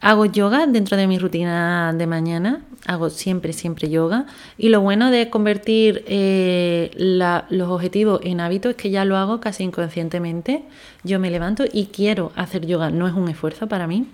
hago 0.00 0.24
yoga 0.24 0.66
dentro 0.66 0.96
de 0.96 1.06
mi 1.06 1.18
rutina 1.18 1.92
de 1.92 2.06
mañana, 2.06 2.62
hago 2.86 3.10
siempre, 3.10 3.52
siempre 3.52 3.90
yoga. 3.90 4.26
Y 4.56 4.70
lo 4.70 4.80
bueno 4.80 5.10
de 5.10 5.28
convertir 5.28 6.04
eh, 6.06 6.90
los 6.96 7.68
objetivos 7.68 8.20
en 8.24 8.40
hábitos 8.40 8.70
es 8.70 8.76
que 8.76 8.90
ya 8.90 9.04
lo 9.04 9.16
hago 9.16 9.40
casi 9.40 9.64
inconscientemente. 9.64 10.62
Yo 11.04 11.20
me 11.20 11.30
levanto 11.30 11.64
y 11.70 11.86
quiero 11.86 12.32
hacer 12.34 12.66
yoga, 12.66 12.90
no 12.90 13.06
es 13.06 13.14
un 13.14 13.28
esfuerzo 13.28 13.66
para 13.68 13.86
mí. 13.86 14.06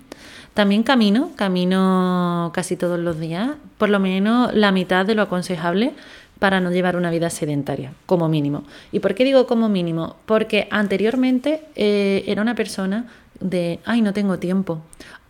También 0.53 0.81
camino, 0.81 1.31
camino 1.35 2.51
casi 2.53 2.75
todos 2.75 2.99
los 2.99 3.19
días, 3.19 3.51
por 3.77 3.89
lo 3.89 3.99
menos 3.99 4.53
la 4.55 4.71
mitad 4.71 5.05
de 5.05 5.13
lo 5.13 5.21
aconsejable 5.21 5.93
para 6.39 6.59
no 6.59 6.71
llevar 6.71 6.95
una 6.95 7.11
vida 7.11 7.29
sedentaria, 7.29 7.93
como 8.05 8.29
mínimo. 8.29 8.63
¿Y 8.91 8.99
por 8.99 9.15
qué 9.15 9.23
digo 9.23 9.47
como 9.47 9.69
mínimo? 9.69 10.17
Porque 10.25 10.67
anteriormente 10.71 11.61
eh, 11.75 12.23
era 12.27 12.41
una 12.41 12.55
persona 12.55 13.07
de, 13.39 13.79
ay, 13.85 14.01
no 14.01 14.13
tengo 14.13 14.39
tiempo, 14.39 14.81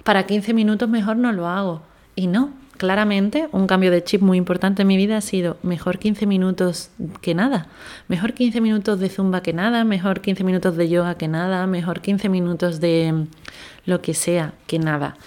para 0.04 0.26
15 0.26 0.54
minutos 0.54 0.90
mejor 0.90 1.18
no 1.18 1.32
lo 1.32 1.48
hago. 1.48 1.82
Y 2.16 2.28
no, 2.28 2.52
claramente 2.78 3.50
un 3.52 3.68
cambio 3.68 3.92
de 3.92 4.04
chip 4.04 4.22
muy 4.22 4.38
importante 4.38 4.84
en 4.84 4.88
mi 4.88 4.98
vida 4.98 5.18
ha 5.18 5.22
sido 5.22 5.58
mejor 5.64 6.00
15 6.00 6.26
minutos 6.26 6.90
que 7.22 7.36
nada, 7.36 7.68
mejor 8.08 8.34
15 8.34 8.62
minutos 8.62 9.00
de 9.00 9.10
zumba 9.10 9.42
que 9.42 9.54
nada, 9.54 9.84
mejor 9.84 10.22
15 10.22 10.44
minutos 10.44 10.78
de 10.78 10.90
yoga 10.90 11.16
que 11.16 11.28
nada, 11.28 11.68
mejor 11.68 12.02
15 12.02 12.30
minutos 12.30 12.80
de 12.80 13.26
lo 13.86 14.02
que 14.02 14.14
sea 14.14 14.54
que 14.66 14.80
nada. 14.80 15.18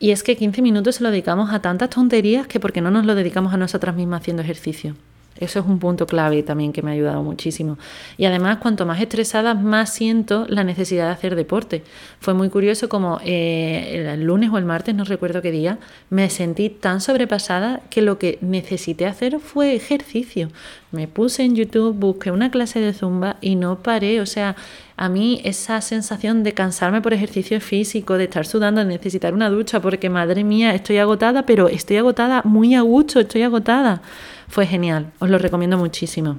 Y 0.00 0.10
es 0.10 0.22
que 0.22 0.36
15 0.36 0.62
minutos 0.62 0.96
se 0.96 1.02
lo 1.02 1.10
dedicamos 1.10 1.50
a 1.50 1.60
tantas 1.60 1.90
tonterías 1.90 2.46
que 2.46 2.60
porque 2.60 2.80
no 2.80 2.90
nos 2.90 3.04
lo 3.04 3.14
dedicamos 3.14 3.52
a 3.52 3.56
nosotras 3.56 3.96
mismas 3.96 4.20
haciendo 4.20 4.42
ejercicio. 4.42 4.94
Eso 5.38 5.60
es 5.60 5.66
un 5.66 5.78
punto 5.78 6.06
clave 6.06 6.42
también 6.42 6.72
que 6.72 6.82
me 6.82 6.90
ha 6.90 6.94
ayudado 6.94 7.22
muchísimo. 7.22 7.78
Y 8.16 8.24
además, 8.24 8.58
cuanto 8.58 8.86
más 8.86 9.00
estresada, 9.00 9.54
más 9.54 9.92
siento 9.92 10.46
la 10.48 10.64
necesidad 10.64 11.06
de 11.06 11.12
hacer 11.12 11.36
deporte. 11.36 11.82
Fue 12.20 12.34
muy 12.34 12.48
curioso 12.48 12.88
como 12.88 13.20
eh, 13.24 14.12
el 14.14 14.24
lunes 14.24 14.50
o 14.52 14.58
el 14.58 14.64
martes, 14.64 14.94
no 14.94 15.04
recuerdo 15.04 15.42
qué 15.42 15.50
día, 15.50 15.78
me 16.10 16.28
sentí 16.30 16.70
tan 16.70 17.00
sobrepasada 17.00 17.80
que 17.90 18.02
lo 18.02 18.18
que 18.18 18.38
necesité 18.40 19.06
hacer 19.06 19.38
fue 19.40 19.74
ejercicio. 19.74 20.48
Me 20.90 21.06
puse 21.06 21.44
en 21.44 21.54
YouTube, 21.54 21.94
busqué 21.94 22.30
una 22.30 22.50
clase 22.50 22.80
de 22.80 22.94
zumba 22.94 23.36
y 23.40 23.56
no 23.56 23.82
paré. 23.82 24.20
O 24.20 24.26
sea, 24.26 24.56
a 24.96 25.08
mí 25.08 25.40
esa 25.44 25.80
sensación 25.80 26.42
de 26.42 26.54
cansarme 26.54 27.02
por 27.02 27.12
ejercicio 27.12 27.60
físico, 27.60 28.16
de 28.16 28.24
estar 28.24 28.46
sudando, 28.46 28.80
de 28.80 28.86
necesitar 28.86 29.34
una 29.34 29.50
ducha, 29.50 29.80
porque 29.80 30.08
madre 30.10 30.44
mía, 30.44 30.74
estoy 30.74 30.98
agotada, 30.98 31.44
pero 31.44 31.68
estoy 31.68 31.98
agotada 31.98 32.42
muy 32.44 32.74
a 32.74 32.80
gusto, 32.80 33.20
estoy 33.20 33.42
agotada. 33.42 34.02
Fue 34.48 34.66
genial, 34.66 35.12
os 35.18 35.30
lo 35.30 35.38
recomiendo 35.38 35.78
muchísimo. 35.78 36.38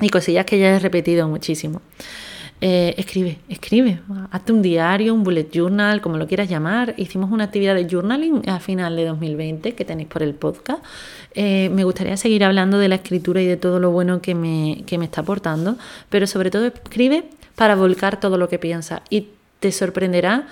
y 0.00 0.10
cosillas 0.10 0.44
que 0.44 0.58
ya 0.58 0.76
he 0.76 0.78
repetido 0.78 1.26
muchísimo. 1.28 1.82
Eh, 2.60 2.94
escribe, 2.96 3.38
escribe, 3.48 4.00
hazte 4.32 4.52
un 4.52 4.62
diario, 4.62 5.14
un 5.14 5.22
bullet 5.22 5.48
journal, 5.52 6.00
como 6.00 6.16
lo 6.18 6.26
quieras 6.26 6.48
llamar. 6.48 6.94
Hicimos 6.96 7.30
una 7.30 7.44
actividad 7.44 7.74
de 7.74 7.88
journaling 7.88 8.48
a 8.48 8.58
final 8.58 8.96
de 8.96 9.06
2020 9.06 9.74
que 9.74 9.84
tenéis 9.84 10.08
por 10.08 10.22
el 10.22 10.34
podcast. 10.34 10.84
Eh, 11.34 11.68
me 11.72 11.84
gustaría 11.84 12.16
seguir 12.16 12.44
hablando 12.44 12.78
de 12.78 12.88
la 12.88 12.96
escritura 12.96 13.40
y 13.42 13.46
de 13.46 13.56
todo 13.56 13.78
lo 13.78 13.90
bueno 13.90 14.20
que 14.20 14.34
me, 14.34 14.82
que 14.86 14.98
me 14.98 15.04
está 15.04 15.20
aportando, 15.20 15.76
pero 16.10 16.26
sobre 16.26 16.50
todo 16.50 16.66
escribe 16.66 17.24
para 17.54 17.76
volcar 17.76 18.18
todo 18.18 18.38
lo 18.38 18.48
que 18.48 18.58
piensas 18.58 19.02
y 19.10 19.28
te 19.60 19.70
sorprenderá 19.70 20.46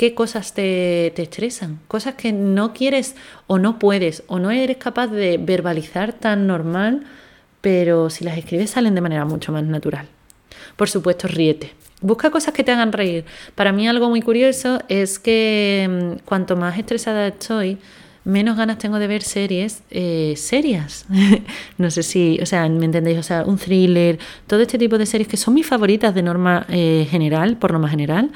qué 0.00 0.14
cosas 0.14 0.54
te, 0.54 1.12
te, 1.14 1.24
estresan, 1.24 1.78
cosas 1.86 2.14
que 2.14 2.32
no 2.32 2.72
quieres 2.72 3.16
o 3.46 3.58
no 3.58 3.78
puedes 3.78 4.22
o 4.28 4.38
no 4.38 4.50
eres 4.50 4.78
capaz 4.78 5.08
de 5.08 5.36
verbalizar 5.36 6.14
tan 6.14 6.46
normal, 6.46 7.02
pero 7.60 8.08
si 8.08 8.24
las 8.24 8.38
escribes 8.38 8.70
salen 8.70 8.94
de 8.94 9.02
manera 9.02 9.26
mucho 9.26 9.52
más 9.52 9.62
natural. 9.62 10.06
Por 10.76 10.88
supuesto, 10.88 11.28
ríete. 11.28 11.74
Busca 12.00 12.30
cosas 12.30 12.54
que 12.54 12.64
te 12.64 12.72
hagan 12.72 12.92
reír. 12.92 13.26
Para 13.54 13.72
mí 13.72 13.86
algo 13.86 14.08
muy 14.08 14.22
curioso 14.22 14.80
es 14.88 15.18
que 15.18 15.86
mm, 15.86 16.24
cuanto 16.24 16.56
más 16.56 16.78
estresada 16.78 17.26
estoy, 17.26 17.76
menos 18.24 18.56
ganas 18.56 18.78
tengo 18.78 18.98
de 18.98 19.06
ver 19.06 19.20
series 19.20 19.82
eh, 19.90 20.32
serias. 20.34 21.04
no 21.76 21.90
sé 21.90 22.04
si, 22.04 22.38
o 22.40 22.46
sea, 22.46 22.66
¿me 22.70 22.86
entendéis? 22.86 23.18
O 23.18 23.22
sea, 23.22 23.44
un 23.44 23.58
thriller, 23.58 24.18
todo 24.46 24.62
este 24.62 24.78
tipo 24.78 24.96
de 24.96 25.04
series 25.04 25.28
que 25.28 25.36
son 25.36 25.52
mis 25.52 25.66
favoritas 25.66 26.14
de 26.14 26.22
norma 26.22 26.64
eh, 26.70 27.06
general, 27.10 27.58
por 27.58 27.72
norma 27.72 27.90
general, 27.90 28.30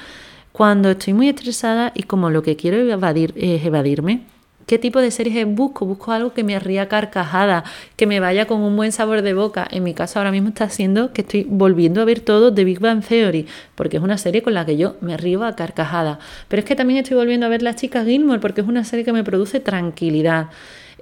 cuando 0.54 0.90
estoy 0.90 1.14
muy 1.14 1.28
estresada 1.28 1.90
y 1.96 2.04
como 2.04 2.30
lo 2.30 2.44
que 2.44 2.54
quiero 2.54 2.76
evadir, 2.76 3.34
es 3.36 3.66
evadirme, 3.66 4.22
¿Qué 4.66 4.78
tipo 4.78 5.00
de 5.00 5.10
series 5.10 5.46
busco? 5.46 5.84
Busco 5.84 6.12
algo 6.12 6.32
que 6.32 6.42
me 6.42 6.58
ría 6.58 6.88
carcajada, 6.88 7.64
que 7.96 8.06
me 8.06 8.18
vaya 8.18 8.46
con 8.46 8.62
un 8.62 8.74
buen 8.76 8.92
sabor 8.92 9.20
de 9.20 9.34
boca. 9.34 9.68
En 9.70 9.82
mi 9.82 9.92
caso 9.92 10.18
ahora 10.18 10.30
mismo 10.30 10.48
está 10.48 10.64
haciendo 10.64 11.12
que 11.12 11.20
estoy 11.20 11.44
volviendo 11.46 12.00
a 12.00 12.06
ver 12.06 12.20
todo 12.20 12.50
de 12.50 12.64
Big 12.64 12.80
Bang 12.80 13.04
Theory, 13.04 13.46
porque 13.74 13.98
es 13.98 14.02
una 14.02 14.16
serie 14.16 14.42
con 14.42 14.54
la 14.54 14.64
que 14.64 14.78
yo 14.78 14.96
me 15.02 15.18
río 15.18 15.44
a 15.44 15.54
carcajada. 15.54 16.18
Pero 16.48 16.60
es 16.60 16.66
que 16.66 16.76
también 16.76 17.00
estoy 17.00 17.18
volviendo 17.18 17.44
a 17.44 17.50
ver 17.50 17.60
Las 17.60 17.76
chicas 17.76 18.06
Gilmore, 18.06 18.40
porque 18.40 18.62
es 18.62 18.66
una 18.66 18.84
serie 18.84 19.04
que 19.04 19.12
me 19.12 19.22
produce 19.22 19.60
tranquilidad. 19.60 20.46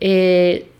Eh, 0.00 0.71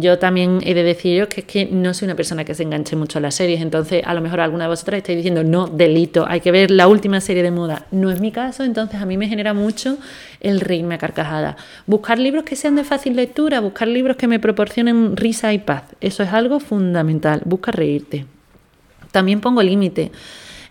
yo 0.00 0.18
también 0.18 0.60
he 0.64 0.72
de 0.72 0.82
deciros 0.82 1.28
que 1.28 1.42
es 1.42 1.46
que 1.46 1.66
no 1.66 1.92
soy 1.92 2.06
una 2.06 2.14
persona 2.14 2.42
que 2.44 2.54
se 2.54 2.62
enganche 2.62 2.96
mucho 2.96 3.18
a 3.18 3.20
las 3.20 3.34
series, 3.34 3.60
entonces 3.60 4.02
a 4.06 4.14
lo 4.14 4.22
mejor 4.22 4.40
alguna 4.40 4.64
de 4.64 4.70
vosotras 4.70 4.98
estáis 4.98 5.16
diciendo, 5.16 5.44
no, 5.44 5.66
delito, 5.66 6.24
hay 6.26 6.40
que 6.40 6.50
ver 6.50 6.70
la 6.70 6.88
última 6.88 7.20
serie 7.20 7.42
de 7.42 7.50
moda. 7.50 7.84
No 7.90 8.10
es 8.10 8.18
mi 8.18 8.32
caso, 8.32 8.64
entonces 8.64 9.00
a 9.00 9.04
mí 9.04 9.18
me 9.18 9.28
genera 9.28 9.52
mucho 9.52 9.98
el 10.40 10.60
reírme 10.60 10.94
a 10.94 10.98
carcajada. 10.98 11.56
Buscar 11.86 12.18
libros 12.18 12.44
que 12.44 12.56
sean 12.56 12.76
de 12.76 12.84
fácil 12.84 13.14
lectura, 13.14 13.60
buscar 13.60 13.88
libros 13.88 14.16
que 14.16 14.26
me 14.26 14.40
proporcionen 14.40 15.16
risa 15.16 15.52
y 15.52 15.58
paz, 15.58 15.82
eso 16.00 16.22
es 16.22 16.32
algo 16.32 16.60
fundamental, 16.60 17.42
busca 17.44 17.70
reírte. 17.70 18.24
También 19.12 19.40
pongo 19.40 19.62
límite. 19.62 20.12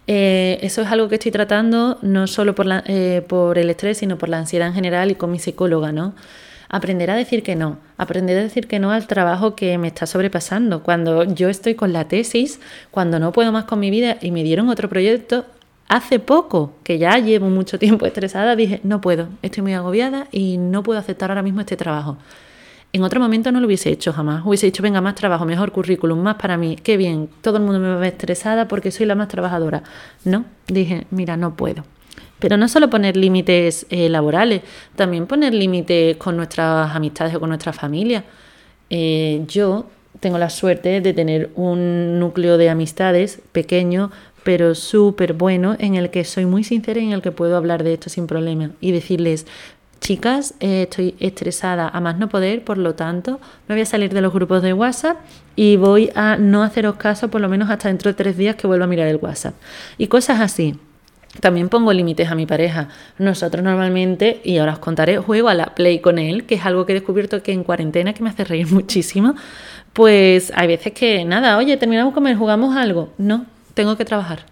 Eh, 0.07 0.57
eso 0.61 0.81
es 0.81 0.87
algo 0.87 1.09
que 1.09 1.15
estoy 1.15 1.31
tratando 1.31 1.99
no 2.01 2.25
solo 2.25 2.55
por, 2.55 2.65
eh, 2.85 3.21
por 3.27 3.59
el 3.59 3.69
estrés, 3.69 3.97
sino 3.99 4.17
por 4.17 4.29
la 4.29 4.39
ansiedad 4.39 4.67
en 4.67 4.73
general 4.73 5.11
y 5.11 5.15
con 5.15 5.29
mi 5.31 5.37
psicóloga, 5.37 5.91
¿no? 5.91 6.15
Aprender 6.69 7.11
a 7.11 7.15
decir 7.15 7.43
que 7.43 7.55
no, 7.55 7.77
aprender 7.97 8.37
a 8.37 8.43
decir 8.43 8.67
que 8.67 8.79
no 8.79 8.91
al 8.91 9.07
trabajo 9.07 9.55
que 9.55 9.77
me 9.77 9.87
está 9.87 10.05
sobrepasando. 10.05 10.83
Cuando 10.83 11.23
yo 11.23 11.49
estoy 11.49 11.75
con 11.75 11.93
la 11.93 12.07
tesis, 12.07 12.59
cuando 12.91 13.19
no 13.19 13.31
puedo 13.31 13.51
más 13.51 13.65
con 13.65 13.79
mi 13.79 13.89
vida 13.89 14.17
y 14.21 14.31
me 14.31 14.43
dieron 14.43 14.69
otro 14.69 14.89
proyecto, 14.89 15.45
hace 15.87 16.19
poco, 16.19 16.73
que 16.83 16.97
ya 16.97 17.17
llevo 17.17 17.49
mucho 17.49 17.79
tiempo 17.79 18.05
estresada, 18.05 18.55
dije, 18.55 18.79
no 18.83 19.01
puedo, 19.01 19.29
estoy 19.41 19.63
muy 19.63 19.73
agobiada 19.73 20.27
y 20.31 20.57
no 20.57 20.83
puedo 20.83 20.99
aceptar 20.99 21.31
ahora 21.31 21.43
mismo 21.43 21.61
este 21.61 21.77
trabajo. 21.77 22.17
En 22.93 23.03
otro 23.03 23.19
momento 23.19 23.51
no 23.51 23.59
lo 23.59 23.67
hubiese 23.67 23.89
hecho 23.91 24.13
jamás. 24.13 24.43
Hubiese 24.45 24.65
dicho, 24.67 24.81
venga, 24.81 25.01
más 25.01 25.15
trabajo, 25.15 25.45
mejor 25.45 25.71
currículum, 25.71 26.19
más 26.19 26.35
para 26.35 26.57
mí, 26.57 26.77
qué 26.77 26.95
bien, 26.97 27.29
todo 27.41 27.57
el 27.57 27.63
mundo 27.63 27.79
me 27.79 27.95
ve 27.97 28.07
estresada 28.07 28.67
porque 28.67 28.91
soy 28.91 29.05
la 29.05 29.15
más 29.15 29.27
trabajadora. 29.27 29.83
No, 30.23 30.45
dije, 30.67 31.05
mira, 31.11 31.37
no 31.37 31.55
puedo. 31.55 31.83
Pero 32.39 32.57
no 32.57 32.67
solo 32.67 32.89
poner 32.89 33.17
límites 33.17 33.87
eh, 33.89 34.09
laborales, 34.09 34.61
también 34.95 35.25
poner 35.25 35.53
límites 35.53 36.17
con 36.17 36.37
nuestras 36.37 36.95
amistades 36.95 37.35
o 37.35 37.39
con 37.39 37.49
nuestra 37.49 37.73
familia. 37.73 38.23
Eh, 38.89 39.43
yo 39.47 39.87
tengo 40.19 40.37
la 40.37 40.49
suerte 40.49 41.01
de 41.01 41.13
tener 41.13 41.51
un 41.55 42.19
núcleo 42.19 42.57
de 42.57 42.69
amistades 42.69 43.41
pequeño, 43.51 44.11
pero 44.43 44.75
súper 44.75 45.33
bueno, 45.33 45.75
en 45.79 45.95
el 45.95 46.09
que 46.09 46.23
soy 46.23 46.45
muy 46.45 46.63
sincera 46.63 46.99
y 46.99 47.05
en 47.05 47.11
el 47.11 47.21
que 47.21 47.31
puedo 47.31 47.57
hablar 47.57 47.83
de 47.83 47.93
esto 47.93 48.09
sin 48.09 48.27
problema 48.27 48.71
y 48.79 48.91
decirles, 48.91 49.45
chicas, 49.99 50.53
eh, 50.59 50.83
estoy 50.83 51.15
estresada 51.19 51.89
a 51.89 51.99
más 51.99 52.17
no 52.17 52.29
poder, 52.29 52.63
por 52.63 52.77
lo 52.77 52.95
tanto, 52.95 53.39
me 53.67 53.75
voy 53.75 53.81
a 53.81 53.85
salir 53.85 54.13
de 54.13 54.21
los 54.21 54.33
grupos 54.33 54.61
de 54.61 54.73
WhatsApp 54.73 55.17
y 55.55 55.75
voy 55.75 56.11
a 56.15 56.37
no 56.37 56.63
haceros 56.63 56.95
caso 56.95 57.29
por 57.29 57.41
lo 57.41 57.49
menos 57.49 57.69
hasta 57.69 57.89
dentro 57.89 58.09
de 58.11 58.15
tres 58.15 58.37
días 58.37 58.55
que 58.55 58.67
vuelva 58.67 58.85
a 58.85 58.87
mirar 58.87 59.07
el 59.07 59.17
WhatsApp. 59.17 59.55
Y 59.97 60.07
cosas 60.07 60.39
así. 60.39 60.79
También 61.41 61.69
pongo 61.69 61.93
límites 61.93 62.29
a 62.29 62.35
mi 62.35 62.45
pareja. 62.45 62.89
Nosotros 63.17 63.63
normalmente, 63.63 64.41
y 64.43 64.57
ahora 64.57 64.73
os 64.73 64.79
contaré, 64.79 65.17
juego 65.17 65.49
a 65.49 65.53
la 65.53 65.75
play 65.75 65.99
con 65.99 66.19
él, 66.19 66.45
que 66.45 66.55
es 66.55 66.65
algo 66.65 66.85
que 66.85 66.93
he 66.93 66.95
descubierto 66.95 67.43
que 67.43 67.51
en 67.51 67.63
cuarentena 67.63 68.13
que 68.13 68.23
me 68.23 68.29
hace 68.29 68.43
reír 68.43 68.67
muchísimo. 68.71 69.35
Pues 69.93 70.51
hay 70.55 70.67
veces 70.67 70.93
que, 70.93 71.25
nada, 71.25 71.57
oye, 71.57 71.77
terminamos 71.77 72.13
comer, 72.13 72.35
jugamos 72.35 72.75
algo. 72.75 73.13
No, 73.17 73.45
tengo 73.73 73.97
que 73.97 74.05
trabajar. 74.05 74.45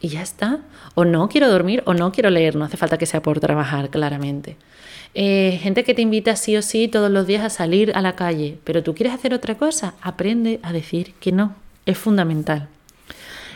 Y 0.00 0.08
ya 0.08 0.22
está. 0.22 0.60
O 0.94 1.04
no 1.04 1.28
quiero 1.28 1.48
dormir 1.48 1.82
o 1.86 1.94
no 1.94 2.12
quiero 2.12 2.28
leer. 2.28 2.56
No 2.56 2.64
hace 2.64 2.76
falta 2.76 2.98
que 2.98 3.06
sea 3.06 3.22
por 3.22 3.40
trabajar, 3.40 3.88
claramente. 3.88 4.56
Eh, 5.14 5.58
gente 5.62 5.84
que 5.84 5.94
te 5.94 6.02
invita 6.02 6.36
sí 6.36 6.56
o 6.56 6.62
sí 6.62 6.88
todos 6.88 7.10
los 7.10 7.26
días 7.26 7.44
a 7.44 7.50
salir 7.50 7.92
a 7.94 8.00
la 8.00 8.16
calle, 8.16 8.58
pero 8.64 8.82
tú 8.82 8.94
quieres 8.94 9.14
hacer 9.14 9.34
otra 9.34 9.56
cosa, 9.56 9.94
aprende 10.00 10.58
a 10.62 10.72
decir 10.72 11.14
que 11.20 11.32
no. 11.32 11.54
Es 11.84 11.98
fundamental. 11.98 12.68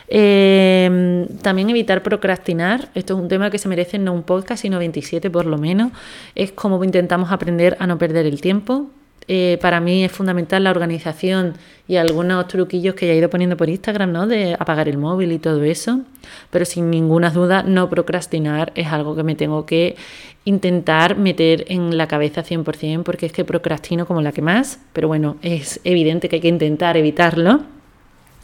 Eh, 0.08 1.26
también 1.42 1.70
evitar 1.70 2.02
procrastinar. 2.02 2.88
Esto 2.94 3.14
es 3.14 3.20
un 3.20 3.28
tema 3.28 3.50
que 3.50 3.58
se 3.58 3.68
merece 3.68 3.98
no 3.98 4.12
un 4.12 4.22
podcast, 4.22 4.62
sino 4.62 4.78
27 4.78 5.30
por 5.30 5.46
lo 5.46 5.58
menos. 5.58 5.92
Es 6.34 6.52
como 6.52 6.82
intentamos 6.84 7.32
aprender 7.32 7.76
a 7.80 7.86
no 7.86 7.98
perder 7.98 8.26
el 8.26 8.40
tiempo. 8.40 8.86
Eh, 9.28 9.58
para 9.60 9.80
mí 9.80 10.04
es 10.04 10.12
fundamental 10.12 10.62
la 10.62 10.70
organización 10.70 11.54
y 11.88 11.96
algunos 11.96 12.46
truquillos 12.46 12.94
que 12.94 13.08
ya 13.08 13.12
he 13.12 13.16
ido 13.16 13.28
poniendo 13.28 13.56
por 13.56 13.68
Instagram, 13.68 14.12
¿no? 14.12 14.26
De 14.28 14.54
apagar 14.54 14.88
el 14.88 14.98
móvil 14.98 15.32
y 15.32 15.38
todo 15.38 15.64
eso. 15.64 16.00
Pero 16.50 16.64
sin 16.64 16.90
ninguna 16.90 17.30
duda, 17.30 17.64
no 17.64 17.90
procrastinar 17.90 18.72
es 18.76 18.86
algo 18.88 19.16
que 19.16 19.24
me 19.24 19.34
tengo 19.34 19.66
que 19.66 19.96
intentar 20.44 21.16
meter 21.16 21.64
en 21.68 21.96
la 21.96 22.06
cabeza 22.06 22.44
100%, 22.44 23.02
porque 23.02 23.26
es 23.26 23.32
que 23.32 23.44
procrastino 23.44 24.06
como 24.06 24.22
la 24.22 24.30
que 24.30 24.42
más. 24.42 24.80
Pero 24.92 25.08
bueno, 25.08 25.36
es 25.42 25.80
evidente 25.82 26.28
que 26.28 26.36
hay 26.36 26.42
que 26.42 26.48
intentar 26.48 26.96
evitarlo. 26.96 27.62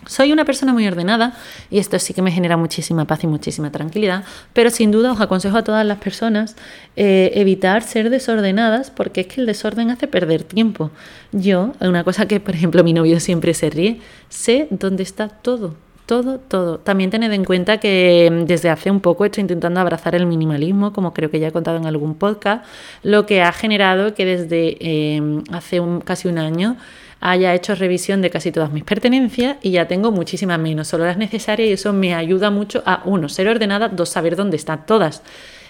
Soy 0.07 0.33
una 0.33 0.45
persona 0.45 0.73
muy 0.73 0.87
ordenada 0.87 1.35
y 1.71 1.79
esto 1.79 1.99
sí 1.99 2.13
que 2.13 2.23
me 2.23 2.33
genera 2.33 2.57
muchísima 2.57 3.07
paz 3.07 3.23
y 3.23 3.27
muchísima 3.29 3.71
tranquilidad, 3.71 4.25
pero 4.53 4.71
sin 4.71 4.91
duda 4.91 5.13
os 5.13 5.21
aconsejo 5.21 5.57
a 5.57 5.65
todas 5.65 5.87
las 5.87 5.99
personas 5.99 6.57
eh, 6.97 7.31
evitar 7.35 7.83
ser 7.83 8.11
desordenadas 8.11 8.91
porque 8.91 9.23
es 9.23 9.27
que 9.29 9.41
el 9.41 9.47
desorden 9.47 9.91
hace 9.91 10.09
perder 10.09 10.43
tiempo. 10.43 10.91
Yo, 11.31 11.73
una 11.81 12.03
cosa 12.03 12.27
que 12.27 12.41
por 12.41 12.55
ejemplo 12.55 12.83
mi 12.83 12.93
novio 12.93 13.21
siempre 13.21 13.55
se 13.55 13.71
ríe, 13.71 14.01
sé 14.29 14.67
dónde 14.71 15.05
está 15.05 15.29
todo, 15.29 15.77
todo, 16.07 16.39
todo. 16.39 16.79
También 16.79 17.11
tened 17.11 17.33
en 17.33 17.45
cuenta 17.45 17.79
que 17.79 18.29
mm, 18.31 18.45
desde 18.47 18.71
hace 18.71 18.91
un 18.91 19.01
poco 19.01 19.25
estoy 19.25 19.43
intentando 19.43 19.81
abrazar 19.81 20.15
el 20.15 20.27
minimalismo, 20.27 20.93
como 20.93 21.15
creo 21.15 21.31
que 21.31 21.39
ya 21.39 21.49
he 21.49 21.53
contado 21.53 21.77
en 21.77 21.87
algún 21.87 22.17
podcast, 22.17 22.65
lo 23.03 23.25
que 23.25 23.43
ha 23.43 23.53
generado 23.53 24.15
que 24.15 24.25
desde 24.25 24.77
eh, 24.81 25.23
hace 25.53 25.81
un, 25.81 26.01
casi 26.01 26.29
un 26.29 26.39
año 26.39 26.77
haya 27.23 27.55
hecho 27.55 27.75
revisión 27.77 28.21
de 28.21 28.31
casi 28.31 28.51
todas 28.51 28.73
mis 28.73 28.83
pertenencias 28.83 29.57
y 29.63 29.71
ya 29.71 29.87
tengo 29.87 30.11
muchísimas 30.11 30.59
menos, 30.59 30.89
solo 30.89 31.07
las 31.07 31.17
necesarias 31.17 31.69
y 31.69 31.73
eso 31.73 31.93
me 31.93 32.15
ayuda 32.15 32.51
mucho 32.51 32.83
a, 32.85 33.03
uno, 33.05 33.29
ser 33.29 33.49
ordenada, 33.49 33.89
dos, 33.89 34.09
saber 34.09 34.35
dónde 34.35 34.57
están 34.57 34.85
todas. 34.85 35.23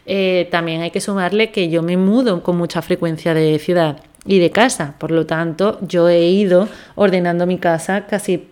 Eh, 0.06 0.48
también 0.50 0.80
hay 0.80 0.90
que 0.90 1.00
sumarle 1.00 1.50
que 1.50 1.68
yo 1.68 1.82
me 1.82 1.96
mudo 1.96 2.42
con 2.42 2.56
mucha 2.56 2.80
frecuencia 2.80 3.34
de 3.34 3.58
ciudad 3.58 4.00
y 4.24 4.38
de 4.38 4.50
casa, 4.50 4.94
por 4.98 5.10
lo 5.10 5.26
tanto 5.26 5.78
yo 5.82 6.08
he 6.08 6.26
ido 6.26 6.68
ordenando 6.94 7.46
mi 7.46 7.58
casa 7.58 8.06
casi 8.06 8.48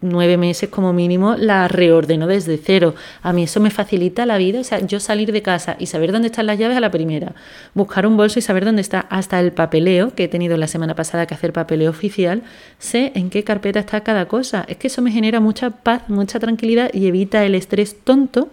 nueve 0.00 0.36
meses 0.36 0.68
como 0.68 0.92
mínimo 0.92 1.36
la 1.36 1.68
reordeno 1.68 2.26
desde 2.26 2.58
cero. 2.58 2.94
A 3.22 3.32
mí 3.32 3.44
eso 3.44 3.60
me 3.60 3.70
facilita 3.70 4.26
la 4.26 4.38
vida, 4.38 4.60
o 4.60 4.64
sea, 4.64 4.80
yo 4.80 5.00
salir 5.00 5.32
de 5.32 5.42
casa 5.42 5.76
y 5.78 5.86
saber 5.86 6.12
dónde 6.12 6.28
están 6.28 6.46
las 6.46 6.58
llaves 6.58 6.76
a 6.76 6.80
la 6.80 6.90
primera, 6.90 7.34
buscar 7.74 8.06
un 8.06 8.16
bolso 8.16 8.38
y 8.38 8.42
saber 8.42 8.64
dónde 8.64 8.82
está 8.82 9.00
hasta 9.10 9.40
el 9.40 9.52
papeleo, 9.52 10.14
que 10.14 10.24
he 10.24 10.28
tenido 10.28 10.56
la 10.56 10.66
semana 10.66 10.94
pasada 10.94 11.26
que 11.26 11.34
hacer 11.34 11.52
papeleo 11.52 11.90
oficial, 11.90 12.42
sé 12.78 13.12
en 13.14 13.30
qué 13.30 13.44
carpeta 13.44 13.80
está 13.80 14.02
cada 14.02 14.26
cosa. 14.26 14.64
Es 14.68 14.76
que 14.76 14.88
eso 14.88 15.02
me 15.02 15.10
genera 15.10 15.40
mucha 15.40 15.70
paz, 15.70 16.08
mucha 16.08 16.38
tranquilidad 16.38 16.90
y 16.92 17.06
evita 17.06 17.44
el 17.44 17.54
estrés 17.54 17.96
tonto 18.04 18.48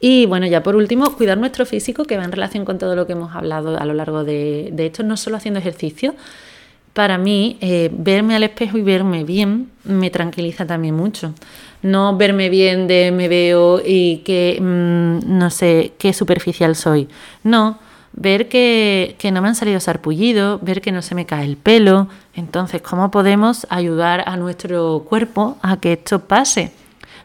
y 0.00 0.26
bueno, 0.26 0.46
ya 0.46 0.62
por 0.62 0.76
último, 0.76 1.14
cuidar 1.16 1.38
nuestro 1.38 1.66
físico, 1.66 2.04
que 2.04 2.16
va 2.16 2.24
en 2.24 2.32
relación 2.32 2.64
con 2.64 2.78
todo 2.78 2.96
lo 2.96 3.06
que 3.06 3.12
hemos 3.12 3.34
hablado 3.34 3.78
a 3.78 3.84
lo 3.84 3.94
largo 3.94 4.24
de, 4.24 4.70
de 4.72 4.86
esto, 4.86 5.02
no 5.02 5.16
solo 5.16 5.36
haciendo 5.36 5.60
ejercicio, 5.60 6.14
para 6.92 7.18
mí, 7.18 7.56
eh, 7.60 7.90
verme 7.92 8.36
al 8.36 8.42
espejo 8.42 8.78
y 8.78 8.82
verme 8.82 9.24
bien 9.24 9.70
me 9.84 10.10
tranquiliza 10.10 10.66
también 10.66 10.94
mucho. 10.94 11.34
No 11.82 12.16
verme 12.16 12.48
bien 12.48 12.86
de 12.86 13.10
me 13.10 13.28
veo 13.28 13.80
y 13.84 14.18
que 14.18 14.58
mm, 14.60 15.38
no 15.38 15.50
sé 15.50 15.92
qué 15.98 16.12
superficial 16.12 16.76
soy. 16.76 17.08
No, 17.42 17.78
ver 18.12 18.48
que, 18.48 19.16
que, 19.18 19.32
no 19.32 19.42
me 19.42 19.48
han 19.48 19.54
salido 19.54 19.80
sarpullidos, 19.80 20.62
ver 20.62 20.80
que 20.80 20.92
no 20.92 21.02
se 21.02 21.14
me 21.14 21.26
cae 21.26 21.44
el 21.44 21.56
pelo. 21.56 22.08
Entonces, 22.34 22.82
¿cómo 22.82 23.10
podemos 23.10 23.66
ayudar 23.70 24.22
a 24.26 24.36
nuestro 24.36 25.04
cuerpo 25.08 25.56
a 25.62 25.78
que 25.78 25.94
esto 25.94 26.20
pase? 26.20 26.72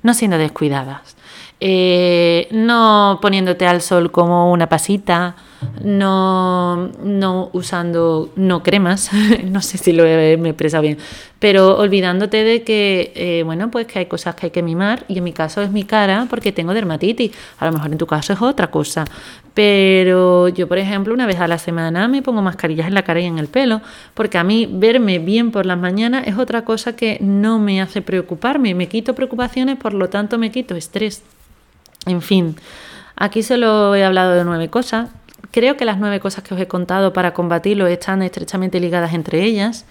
No 0.02 0.14
siendo 0.14 0.38
descuidadas. 0.38 1.18
Eh, 1.60 2.48
no 2.52 3.20
poniéndote 3.22 3.66
al 3.66 3.82
sol 3.82 4.12
como 4.12 4.52
una 4.52 4.70
pasita, 4.70 5.36
no, 5.84 6.90
no 7.04 7.50
usando 7.54 8.32
no 8.36 8.64
cremas, 8.64 9.12
no 9.44 9.62
sé 9.62 9.78
si 9.78 9.94
lo 9.94 10.06
he, 10.06 10.34
expresado 10.34 10.84
bien, 10.84 10.98
pero 11.40 11.78
olvidándote 11.78 12.44
de 12.44 12.64
que, 12.64 13.12
eh, 13.16 13.44
bueno, 13.44 13.72
pues 13.72 13.88
que 13.88 14.00
hay 14.00 14.06
cosas 14.06 14.36
que 14.36 14.48
hay 14.48 14.52
que 14.52 14.64
mimar 14.64 15.06
y 15.08 15.18
en 15.18 15.24
mi 15.24 15.34
caso 15.34 15.62
es 15.62 15.72
mi 15.72 15.84
cara 15.84 16.28
porque 16.30 16.52
tengo 16.52 16.74
dermatitis, 16.74 17.32
a 17.60 17.66
lo 17.66 17.74
mejor 17.74 17.92
en 17.92 17.98
tu 17.98 18.08
caso 18.08 18.34
es 18.34 18.42
otra 18.42 18.68
cosa, 18.72 19.06
pero 19.54 20.50
yo, 20.50 20.68
por 20.68 20.78
ejemplo, 20.78 21.14
una 21.14 21.26
vez 21.26 21.40
a 21.40 21.48
la 21.48 21.58
semana 21.58 22.08
me 22.08 22.22
pongo 22.22 22.42
mascarillas 22.44 22.88
en 22.88 22.94
la 22.94 23.02
cara 23.02 23.22
y 23.22 23.26
en 23.26 23.40
el 23.40 23.48
pelo, 23.48 23.82
porque 24.14 24.38
a 24.38 24.44
mí 24.44 24.68
verme 24.72 25.18
bien 25.18 25.52
por 25.52 25.66
las 25.66 25.80
mañanas 25.80 26.28
es 26.28 26.38
otra 26.38 26.64
cosa 26.64 26.96
que 26.96 27.18
no 27.22 27.58
me 27.58 27.82
hace 27.82 28.04
preocuparme, 28.04 28.76
me 28.76 28.88
quito 28.88 29.16
preocupaciones, 29.16 29.78
por 29.78 29.96
lo 29.96 30.10
tanto 30.10 30.38
me 30.38 30.52
quito 30.52 30.76
estrés. 30.76 31.24
En 32.06 32.22
fin, 32.22 32.56
aquí 33.16 33.42
solo 33.42 33.96
he 33.96 34.04
hablado 34.04 34.34
de 34.34 34.46
nueve 34.46 34.70
cosas. 34.70 35.10
Creo 35.58 35.76
que 35.76 35.86
las 35.86 35.98
nueve 35.98 36.20
cosas 36.20 36.44
que 36.44 36.54
os 36.54 36.62
he 36.62 36.68
contado 36.68 37.14
para 37.14 37.34
combatirlo 37.34 37.88
están 37.88 38.22
estrechamente 38.22 38.80
ligadas 38.80 39.16
entre 39.16 39.44
ellas. 39.44 39.86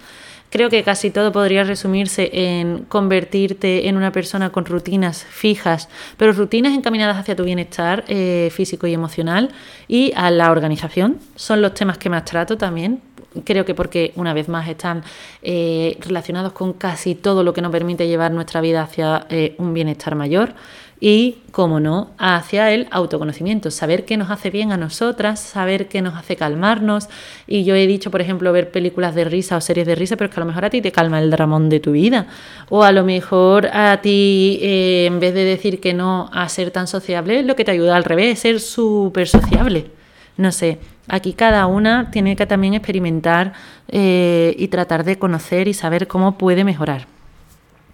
Creo 0.49 0.71
que 0.71 0.85
casi 0.85 1.11
todo 1.11 1.33
podría 1.33 1.65
resumirse 1.65 2.31
en 2.33 2.85
convertirte 2.85 3.89
en 3.89 3.97
una 3.97 4.13
persona 4.13 4.51
con 4.51 4.65
rutinas 4.65 5.25
fijas, 5.25 5.89
pero 6.19 6.33
rutinas 6.33 6.73
encaminadas 6.73 7.17
hacia 7.17 7.35
tu 7.35 7.43
bienestar 7.43 8.05
eh, 8.07 8.49
físico 8.53 8.87
y 8.87 8.95
emocional 8.95 9.51
y 9.89 10.13
a 10.15 10.31
la 10.31 10.53
organización. 10.53 11.19
Son 11.35 11.61
los 11.61 11.75
temas 11.75 11.99
que 11.99 12.11
más 12.11 12.25
trato 12.25 12.57
también. 12.57 13.01
Creo 13.45 13.65
que 13.65 13.75
porque 13.75 14.13
una 14.15 14.35
vez 14.35 14.49
más 14.49 14.69
están 14.69 15.03
eh, 15.43 15.99
relacionados 16.01 16.53
con 16.53 16.75
casi 16.75 17.17
todo 17.17 17.43
lo 17.43 17.53
que 17.53 17.61
nos 17.61 17.73
permite 17.73 18.07
llevar 18.07 18.31
nuestra 18.31 18.61
vida 18.61 18.83
hacia 18.83 19.27
eh, 19.31 19.57
un 19.59 19.75
bienestar 19.75 20.15
mayor 20.15 20.55
y, 20.99 21.39
como 21.53 21.79
no, 21.79 22.11
hacia 22.17 22.73
el 22.73 22.89
autoconocimiento, 22.91 23.71
saber 23.71 24.07
qué 24.07 24.17
nos 24.17 24.31
hace 24.31 24.49
bien 24.51 24.73
a 24.73 24.79
nosotras, 24.79 25.41
saber 25.41 25.89
qué 25.89 26.01
nos 26.01 26.15
hace 26.15 26.37
calmarnos. 26.37 27.09
Y 27.47 27.65
yo 27.65 27.75
he 27.75 27.87
dicho, 27.87 28.11
por 28.11 28.23
ejemplo, 28.23 28.51
ver 28.53 28.71
películas 28.71 29.15
de 29.15 29.25
risa 29.25 29.59
o 29.59 29.61
series 29.61 29.87
de 29.87 29.95
risa, 29.95 30.17
pero 30.17 30.29
es 30.29 30.35
que 30.35 30.41
a 30.41 30.45
lo 30.45 30.47
mejor 30.47 30.65
a 30.65 30.71
ti 30.71 30.81
te 30.81 30.93
calma 30.93 31.21
el 31.21 31.31
dramón 31.31 31.69
de 31.69 31.81
tu 31.81 31.93
vida. 31.93 32.29
O 32.71 32.83
a 32.83 32.93
lo 32.93 33.05
mejor 33.05 33.67
a 33.67 34.01
ti, 34.01 34.59
eh, 34.63 35.05
en 35.07 35.21
vez 35.21 35.35
de 35.35 35.45
decir 35.45 35.81
que 35.81 35.93
no 35.93 36.31
a 36.33 36.49
ser 36.49 36.71
tan 36.71 36.87
sociable, 36.87 37.43
lo 37.43 37.57
que 37.57 37.65
te 37.65 37.73
ayuda 37.73 37.95
al 37.97 38.05
revés, 38.05 38.39
ser 38.39 38.59
súper 38.59 39.29
sociable. 39.29 39.91
No 40.39 40.51
sé, 40.51 40.79
aquí 41.09 41.35
cada 41.35 41.67
una 41.67 42.11
tiene 42.11 42.37
que 42.37 42.47
también 42.47 42.73
experimentar 42.73 43.53
eh, 43.89 44.55
y 44.59 44.69
tratar 44.69 45.05
de 45.05 45.19
conocer 45.19 45.69
y 45.69 45.75
saber 45.75 46.07
cómo 46.07 46.39
puede 46.39 46.65
mejorar. 46.65 47.07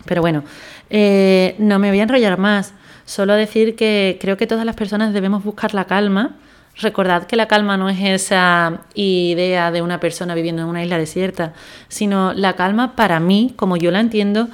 Pero 0.04 0.20
bueno, 0.20 0.44
eh, 0.90 1.54
no 1.58 1.78
me 1.78 1.90
voy 1.90 2.00
a 2.00 2.02
enrollar 2.04 2.38
más. 2.38 2.74
Solo 3.12 3.34
decir 3.34 3.76
que 3.76 4.16
creo 4.18 4.38
que 4.38 4.46
todas 4.46 4.64
las 4.64 4.74
personas 4.74 5.12
debemos 5.12 5.44
buscar 5.44 5.74
la 5.74 5.84
calma. 5.84 6.34
Recordad 6.78 7.26
que 7.26 7.36
la 7.36 7.46
calma 7.46 7.76
no 7.76 7.90
es 7.90 8.00
esa 8.00 8.84
idea 8.94 9.70
de 9.70 9.82
una 9.82 10.00
persona 10.00 10.34
viviendo 10.34 10.62
en 10.62 10.68
una 10.68 10.82
isla 10.82 10.96
desierta, 10.96 11.52
sino 11.88 12.32
la 12.32 12.56
calma 12.56 12.96
para 12.96 13.20
mí, 13.20 13.52
como 13.54 13.76
yo 13.76 13.90
la 13.90 14.00
entiendo, 14.00 14.48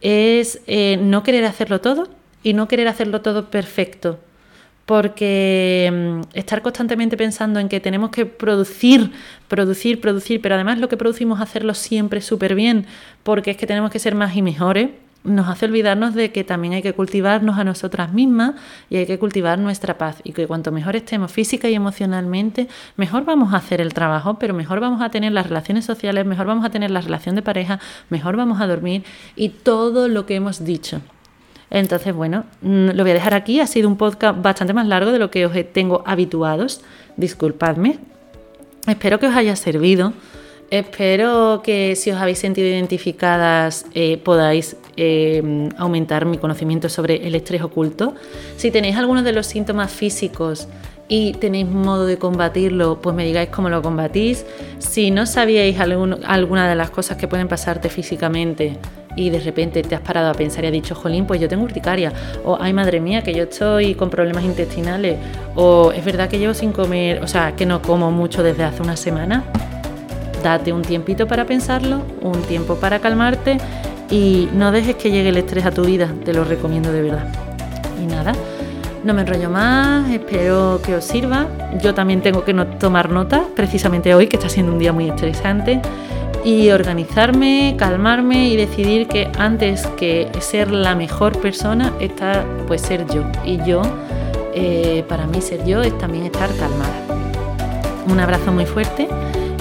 es 0.00 0.60
eh, 0.68 0.96
no 1.02 1.24
querer 1.24 1.44
hacerlo 1.44 1.80
todo 1.80 2.06
y 2.44 2.52
no 2.52 2.68
querer 2.68 2.86
hacerlo 2.86 3.20
todo 3.20 3.50
perfecto. 3.50 4.20
Porque 4.86 5.90
mm, 5.92 6.38
estar 6.38 6.62
constantemente 6.62 7.16
pensando 7.16 7.58
en 7.58 7.68
que 7.68 7.80
tenemos 7.80 8.10
que 8.10 8.26
producir, 8.26 9.10
producir, 9.48 10.00
producir, 10.00 10.40
pero 10.40 10.54
además 10.54 10.78
lo 10.78 10.88
que 10.88 10.96
producimos 10.96 11.40
hacerlo 11.40 11.74
siempre 11.74 12.20
súper 12.20 12.54
bien, 12.54 12.86
porque 13.24 13.50
es 13.50 13.56
que 13.56 13.66
tenemos 13.66 13.90
que 13.90 13.98
ser 13.98 14.14
más 14.14 14.36
y 14.36 14.42
mejores, 14.42 14.90
nos 15.24 15.48
hace 15.48 15.64
olvidarnos 15.64 16.14
de 16.14 16.30
que 16.30 16.44
también 16.44 16.74
hay 16.74 16.82
que 16.82 16.92
cultivarnos 16.92 17.58
a 17.58 17.64
nosotras 17.64 18.12
mismas 18.12 18.54
y 18.90 18.98
hay 18.98 19.06
que 19.06 19.18
cultivar 19.18 19.58
nuestra 19.58 19.96
paz 19.96 20.20
y 20.22 20.32
que 20.32 20.46
cuanto 20.46 20.70
mejor 20.70 20.96
estemos 20.96 21.32
física 21.32 21.68
y 21.68 21.74
emocionalmente, 21.74 22.68
mejor 22.96 23.24
vamos 23.24 23.54
a 23.54 23.56
hacer 23.56 23.80
el 23.80 23.94
trabajo, 23.94 24.38
pero 24.38 24.52
mejor 24.52 24.80
vamos 24.80 25.00
a 25.00 25.10
tener 25.10 25.32
las 25.32 25.48
relaciones 25.48 25.86
sociales, 25.86 26.26
mejor 26.26 26.46
vamos 26.46 26.64
a 26.64 26.70
tener 26.70 26.90
la 26.90 27.00
relación 27.00 27.34
de 27.34 27.42
pareja, 27.42 27.80
mejor 28.10 28.36
vamos 28.36 28.60
a 28.60 28.66
dormir 28.66 29.02
y 29.34 29.48
todo 29.48 30.08
lo 30.08 30.26
que 30.26 30.36
hemos 30.36 30.64
dicho. 30.64 31.00
Entonces, 31.70 32.14
bueno, 32.14 32.44
mm, 32.60 32.90
lo 32.90 33.02
voy 33.02 33.10
a 33.10 33.14
dejar 33.14 33.34
aquí. 33.34 33.58
Ha 33.58 33.66
sido 33.66 33.88
un 33.88 33.96
podcast 33.96 34.40
bastante 34.40 34.74
más 34.74 34.86
largo 34.86 35.10
de 35.10 35.18
lo 35.18 35.30
que 35.30 35.46
os 35.46 35.54
tengo 35.72 36.04
habituados. 36.06 36.82
Disculpadme. 37.16 37.98
Espero 38.86 39.18
que 39.18 39.26
os 39.26 39.34
haya 39.34 39.56
servido. 39.56 40.12
Espero 40.70 41.62
que 41.64 41.96
si 41.96 42.10
os 42.10 42.20
habéis 42.20 42.38
sentido 42.38 42.68
identificadas 42.68 43.86
eh, 43.94 44.18
podáis 44.18 44.76
eh, 44.96 45.68
aumentar 45.76 46.26
mi 46.26 46.38
conocimiento 46.38 46.88
sobre 46.88 47.26
el 47.26 47.34
estrés 47.34 47.62
oculto. 47.62 48.14
Si 48.56 48.70
tenéis 48.70 48.96
algunos 48.96 49.24
de 49.24 49.32
los 49.32 49.46
síntomas 49.46 49.92
físicos 49.92 50.68
y 51.08 51.32
tenéis 51.34 51.68
modo 51.68 52.06
de 52.06 52.18
combatirlo, 52.18 53.00
pues 53.00 53.14
me 53.14 53.24
digáis 53.24 53.50
cómo 53.50 53.68
lo 53.68 53.82
combatís. 53.82 54.46
Si 54.78 55.10
no 55.10 55.26
sabíais 55.26 55.78
alguna 55.78 56.68
de 56.68 56.74
las 56.74 56.90
cosas 56.90 57.16
que 57.16 57.28
pueden 57.28 57.48
pasarte 57.48 57.88
físicamente 57.88 58.78
y 59.16 59.30
de 59.30 59.38
repente 59.38 59.82
te 59.82 59.94
has 59.94 60.00
parado 60.00 60.30
a 60.30 60.34
pensar 60.34 60.64
y 60.64 60.68
has 60.68 60.72
dicho, 60.72 60.94
jolín, 60.94 61.26
pues 61.26 61.40
yo 61.40 61.48
tengo 61.48 61.64
urticaria, 61.64 62.12
o 62.44 62.58
ay 62.60 62.72
madre 62.72 63.00
mía, 63.00 63.22
que 63.22 63.32
yo 63.32 63.44
estoy 63.44 63.94
con 63.94 64.10
problemas 64.10 64.44
intestinales, 64.44 65.18
o 65.54 65.92
es 65.92 66.04
verdad 66.04 66.28
que 66.28 66.38
llevo 66.38 66.54
sin 66.54 66.72
comer, 66.72 67.22
o 67.22 67.28
sea, 67.28 67.54
que 67.54 67.66
no 67.66 67.80
como 67.80 68.10
mucho 68.10 68.42
desde 68.42 68.64
hace 68.64 68.82
una 68.82 68.96
semana, 68.96 69.44
date 70.42 70.72
un 70.72 70.82
tiempito 70.82 71.26
para 71.26 71.46
pensarlo, 71.46 72.02
un 72.22 72.42
tiempo 72.42 72.74
para 72.76 72.98
calmarte 72.98 73.58
y 74.10 74.48
no 74.54 74.72
dejes 74.72 74.96
que 74.96 75.10
llegue 75.10 75.30
el 75.30 75.36
estrés 75.36 75.66
a 75.66 75.70
tu 75.70 75.84
vida, 75.84 76.12
te 76.24 76.32
lo 76.32 76.44
recomiendo 76.44 76.92
de 76.92 77.02
verdad. 77.02 77.28
Y 78.02 78.06
nada, 78.06 78.32
no 79.04 79.14
me 79.14 79.22
enrollo 79.22 79.50
más, 79.50 80.10
espero 80.10 80.80
que 80.84 80.94
os 80.94 81.04
sirva. 81.04 81.46
Yo 81.82 81.94
también 81.94 82.22
tengo 82.22 82.44
que 82.44 82.54
tomar 82.54 83.10
nota, 83.10 83.44
precisamente 83.54 84.14
hoy, 84.14 84.26
que 84.26 84.36
está 84.36 84.48
siendo 84.48 84.72
un 84.72 84.78
día 84.78 84.92
muy 84.92 85.08
estresante, 85.08 85.80
y 86.44 86.70
organizarme, 86.70 87.74
calmarme 87.78 88.48
y 88.48 88.56
decidir 88.56 89.08
que 89.08 89.30
antes 89.38 89.86
que 89.96 90.28
ser 90.40 90.70
la 90.70 90.94
mejor 90.94 91.40
persona 91.40 91.92
está 92.00 92.44
pues 92.66 92.82
ser 92.82 93.06
yo. 93.06 93.22
Y 93.44 93.58
yo, 93.64 93.80
eh, 94.54 95.04
para 95.08 95.26
mí 95.26 95.40
ser 95.40 95.64
yo 95.64 95.82
es 95.82 95.96
también 95.96 96.26
estar 96.26 96.50
calmada. 96.56 97.00
Un 98.06 98.20
abrazo 98.20 98.52
muy 98.52 98.66
fuerte 98.66 99.08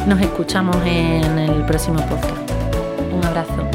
nos 0.08 0.20
escuchamos 0.20 0.76
en 0.86 1.40
el 1.40 1.66
próximo 1.66 2.00
podcast. 2.08 2.52
Un 3.14 3.26
abrazo. 3.26 3.73